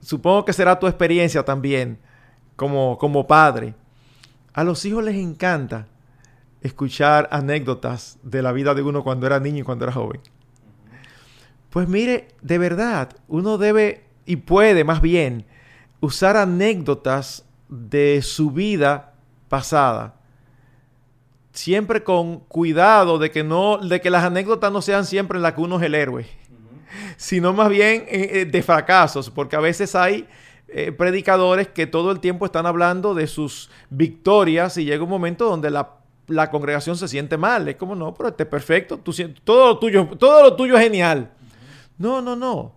supongo 0.00 0.44
que 0.44 0.52
será 0.52 0.78
tu 0.78 0.86
experiencia 0.86 1.44
también 1.44 1.98
como, 2.56 2.98
como 2.98 3.26
padre, 3.26 3.74
a 4.52 4.62
los 4.62 4.84
hijos 4.84 5.02
les 5.02 5.16
encanta 5.16 5.88
escuchar 6.60 7.28
anécdotas 7.32 8.18
de 8.22 8.40
la 8.40 8.52
vida 8.52 8.74
de 8.74 8.82
uno 8.82 9.02
cuando 9.02 9.26
era 9.26 9.40
niño 9.40 9.60
y 9.60 9.62
cuando 9.64 9.84
era 9.84 9.92
joven. 9.92 10.20
Pues 11.70 11.88
mire, 11.88 12.28
de 12.40 12.58
verdad, 12.58 13.16
uno 13.26 13.58
debe 13.58 14.04
y 14.26 14.36
puede 14.36 14.84
más 14.84 15.00
bien 15.00 15.44
usar 16.00 16.36
anécdotas 16.36 17.44
de 17.68 18.22
su 18.22 18.50
vida 18.50 19.14
pasada 19.48 20.20
siempre 21.54 22.02
con 22.02 22.40
cuidado 22.40 23.18
de 23.18 23.30
que 23.30 23.44
no, 23.44 23.78
de 23.78 24.00
que 24.00 24.10
las 24.10 24.24
anécdotas 24.24 24.70
no 24.72 24.82
sean 24.82 25.06
siempre 25.06 25.38
en 25.38 25.42
las 25.42 25.54
que 25.54 25.60
uno 25.60 25.76
es 25.76 25.84
el 25.84 25.94
héroe, 25.94 26.26
sino 27.16 27.52
más 27.52 27.70
bien 27.70 28.04
eh, 28.08 28.30
eh, 28.32 28.44
de 28.44 28.62
fracasos, 28.62 29.30
porque 29.30 29.56
a 29.56 29.60
veces 29.60 29.94
hay 29.94 30.26
eh, 30.68 30.90
predicadores 30.90 31.68
que 31.68 31.86
todo 31.86 32.10
el 32.10 32.18
tiempo 32.18 32.44
están 32.44 32.66
hablando 32.66 33.14
de 33.14 33.28
sus 33.28 33.70
victorias 33.88 34.76
y 34.76 34.84
llega 34.84 35.04
un 35.04 35.10
momento 35.10 35.48
donde 35.48 35.70
la, 35.70 35.90
congregación 36.50 36.96
se 36.96 37.06
siente 37.06 37.36
mal. 37.36 37.68
Es 37.68 37.76
como, 37.76 37.94
no, 37.94 38.12
pero 38.12 38.30
este 38.30 38.42
es 38.42 38.48
perfecto, 38.48 38.98
tú, 38.98 39.14
todo, 39.44 39.68
lo 39.68 39.78
tuyo, 39.78 40.08
todo 40.18 40.42
lo 40.42 40.56
tuyo 40.56 40.76
es 40.76 40.82
genial. 40.82 41.30
No, 41.96 42.20
no, 42.20 42.34
no. 42.34 42.74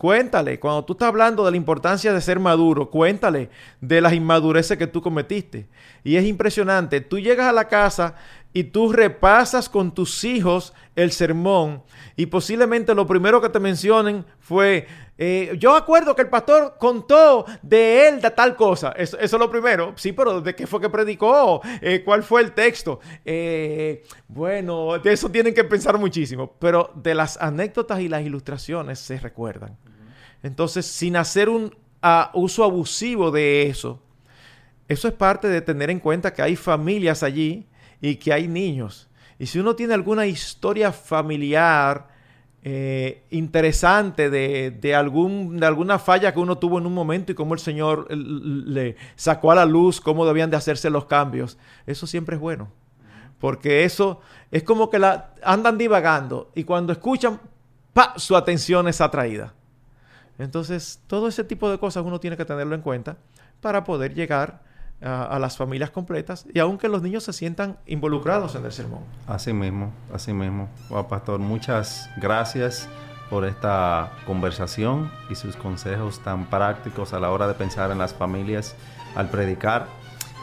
Cuéntale, 0.00 0.58
cuando 0.58 0.82
tú 0.82 0.94
estás 0.94 1.08
hablando 1.08 1.44
de 1.44 1.50
la 1.50 1.58
importancia 1.58 2.14
de 2.14 2.22
ser 2.22 2.40
maduro, 2.40 2.88
cuéntale 2.88 3.50
de 3.82 4.00
las 4.00 4.14
inmadureces 4.14 4.78
que 4.78 4.86
tú 4.86 5.02
cometiste. 5.02 5.68
Y 6.02 6.16
es 6.16 6.24
impresionante, 6.24 7.02
tú 7.02 7.18
llegas 7.18 7.46
a 7.46 7.52
la 7.52 7.68
casa 7.68 8.14
y 8.54 8.64
tú 8.64 8.94
repasas 8.94 9.68
con 9.68 9.92
tus 9.92 10.24
hijos 10.24 10.72
el 10.96 11.12
sermón 11.12 11.82
y 12.16 12.26
posiblemente 12.26 12.94
lo 12.94 13.06
primero 13.06 13.40
que 13.40 13.48
te 13.50 13.60
mencionen 13.60 14.24
fue, 14.40 14.86
eh, 15.16 15.54
yo 15.58 15.76
acuerdo 15.76 16.16
que 16.16 16.22
el 16.22 16.28
pastor 16.28 16.76
contó 16.78 17.44
de 17.62 18.08
él 18.08 18.20
de 18.20 18.30
tal 18.30 18.56
cosa. 18.56 18.92
Eso, 18.92 19.18
es 19.18 19.32
lo 19.32 19.50
primero. 19.50 19.92
Sí, 19.96 20.12
pero 20.12 20.40
¿de 20.40 20.54
qué 20.54 20.66
fue 20.66 20.80
que 20.80 20.88
predicó? 20.88 21.60
Eh, 21.80 22.02
¿Cuál 22.04 22.22
fue 22.22 22.40
el 22.40 22.52
texto? 22.52 23.00
Eh, 23.24 24.02
bueno, 24.28 24.98
de 24.98 25.12
eso 25.12 25.30
tienen 25.30 25.54
que 25.54 25.64
pensar 25.64 25.98
muchísimo. 25.98 26.54
Pero 26.58 26.90
de 26.94 27.14
las 27.14 27.36
anécdotas 27.40 28.00
y 28.00 28.08
las 28.08 28.22
ilustraciones 28.22 28.98
se 28.98 29.18
recuerdan. 29.18 29.76
Entonces, 30.42 30.86
sin 30.86 31.16
hacer 31.16 31.48
un 31.48 31.74
ah, 32.02 32.30
uso 32.34 32.64
abusivo 32.64 33.30
de 33.30 33.68
eso, 33.68 34.00
eso 34.88 35.06
es 35.06 35.14
parte 35.14 35.48
de 35.48 35.60
tener 35.60 35.90
en 35.90 36.00
cuenta 36.00 36.32
que 36.32 36.42
hay 36.42 36.56
familias 36.56 37.22
allí 37.22 37.66
y 38.00 38.16
que 38.16 38.32
hay 38.32 38.48
niños. 38.48 39.08
Y 39.38 39.46
si 39.46 39.58
uno 39.58 39.76
tiene 39.76 39.94
alguna 39.94 40.26
historia 40.26 40.92
familiar 40.92 42.08
eh, 42.62 43.22
interesante 43.30 44.28
de, 44.28 44.94
algún, 44.94 45.58
de 45.58 45.66
alguna 45.66 45.98
falla 45.98 46.34
que 46.34 46.40
uno 46.40 46.58
tuvo 46.58 46.78
en 46.78 46.84
un 46.84 46.92
momento 46.92 47.32
y 47.32 47.34
cómo 47.34 47.54
el 47.54 47.60
Señor 47.60 48.14
le 48.14 48.96
sacó 49.16 49.50
a 49.50 49.54
la 49.54 49.64
luz 49.64 49.98
cómo 49.98 50.26
debían 50.26 50.50
de 50.50 50.58
hacerse 50.58 50.90
los 50.90 51.06
cambios, 51.06 51.56
eso 51.86 52.06
siempre 52.06 52.36
es 52.36 52.40
bueno. 52.40 52.68
Porque 53.38 53.84
eso 53.84 54.20
es 54.50 54.62
como 54.62 54.90
que 54.90 54.98
la, 54.98 55.32
andan 55.42 55.78
divagando 55.78 56.50
y 56.54 56.64
cuando 56.64 56.92
escuchan, 56.92 57.40
¡pa! 57.94 58.12
su 58.16 58.36
atención 58.36 58.88
es 58.88 59.00
atraída. 59.00 59.54
Entonces, 60.40 61.00
todo 61.06 61.28
ese 61.28 61.44
tipo 61.44 61.70
de 61.70 61.78
cosas 61.78 62.04
uno 62.04 62.18
tiene 62.18 62.36
que 62.36 62.44
tenerlo 62.44 62.74
en 62.74 62.80
cuenta 62.80 63.16
para 63.60 63.84
poder 63.84 64.14
llegar 64.14 64.62
a, 65.02 65.38
las 65.38 65.56
familias 65.56 65.90
completas 65.90 66.44
y 66.52 66.58
aunque 66.58 66.88
los 66.88 67.02
niños 67.02 67.24
se 67.24 67.32
sientan 67.32 67.78
involucrados 67.86 68.54
en 68.54 68.64
el 68.64 68.72
sermón. 68.72 69.00
Así 69.26 69.52
mismo, 69.52 69.92
así 70.12 70.32
mismo. 70.32 70.68
pastor, 71.08 71.40
muchas 71.40 72.10
gracias 72.18 72.88
por 73.30 73.44
esta 73.44 74.12
conversación 74.26 75.10
y 75.30 75.36
sus 75.36 75.56
consejos 75.56 76.20
tan 76.20 76.46
prácticos 76.46 77.12
a 77.12 77.20
la 77.20 77.30
hora 77.30 77.46
de 77.46 77.54
pensar 77.54 77.90
en 77.90 77.98
las 77.98 78.12
familias 78.12 78.74
al 79.14 79.30
predicar. 79.30 79.86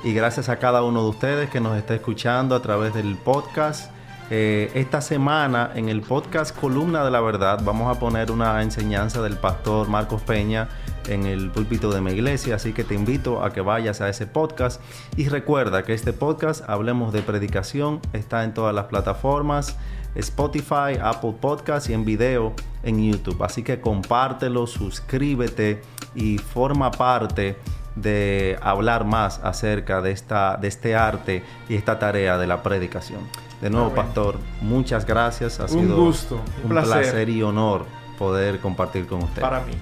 Y 0.04 0.14
gracias 0.14 0.48
a 0.50 0.58
cada 0.58 0.84
uno 0.84 1.04
de 1.04 1.10
ustedes 1.10 1.50
que 1.50 1.60
nos 1.60 1.78
está 1.78 1.96
escuchando 1.96 2.56
a 2.56 2.62
través 2.62 2.94
del 2.94 3.16
podcast. 3.18 3.92
Eh, 4.30 4.72
esta 4.74 5.00
semana 5.00 5.72
en 5.74 5.88
el 5.88 6.02
podcast 6.02 6.54
Columna 6.54 7.06
de 7.06 7.12
la 7.12 7.22
Verdad 7.22 7.62
vamos 7.64 7.96
a 7.96 7.98
poner 7.98 8.30
una 8.30 8.62
enseñanza 8.62 9.22
del 9.22 9.38
pastor 9.38 9.88
Marcos 9.88 10.22
Peña 10.22 10.68
en 11.08 11.26
el 11.26 11.50
púlpito 11.50 11.92
de 11.92 12.02
mi 12.02 12.12
iglesia, 12.12 12.56
así 12.56 12.74
que 12.74 12.84
te 12.84 12.94
invito 12.94 13.42
a 13.42 13.54
que 13.54 13.62
vayas 13.62 14.02
a 14.02 14.10
ese 14.10 14.28
podcast 14.28 14.82
y 15.16 15.30
recuerda 15.30 15.84
que 15.84 15.94
este 15.94 16.12
podcast, 16.12 16.70
Hablemos 16.70 17.14
de 17.14 17.22
Predicación, 17.22 18.02
está 18.12 18.44
en 18.44 18.54
todas 18.54 18.76
las 18.76 18.88
plataformas, 18.88 19.78
Spotify, 20.16 21.00
Apple 21.02 21.36
Podcast 21.40 21.90
y 21.90 21.94
en 21.94 22.04
video 22.04 22.54
en 22.84 23.02
YouTube, 23.10 23.42
así 23.44 23.64
que 23.64 23.80
compártelo, 23.80 24.68
suscríbete 24.68 25.82
y 26.16 26.38
forma 26.38 26.92
parte 26.92 27.56
de 27.96 28.60
hablar 28.62 29.06
más 29.06 29.40
acerca 29.42 30.02
de, 30.02 30.12
esta, 30.12 30.58
de 30.58 30.68
este 30.68 30.96
arte 30.96 31.44
y 31.70 31.76
esta 31.76 31.98
tarea 31.98 32.38
de 32.38 32.48
la 32.48 32.62
predicación. 32.62 33.22
De 33.62 33.70
nuevo, 33.70 33.90
pastor, 33.94 34.38
muchas 34.62 35.06
gracias. 35.06 35.60
Ha 35.60 35.64
un 35.64 35.70
sido 35.70 35.98
gusto, 35.98 36.40
un, 36.64 36.70
placer. 36.70 37.02
placer 37.02 37.30
y 37.30 37.42
honor 37.42 37.86
poder 38.18 38.60
compartir 38.60 39.08
con 39.08 39.24
usted. 39.24 39.42
Para 39.42 39.62
mí. 39.62 39.74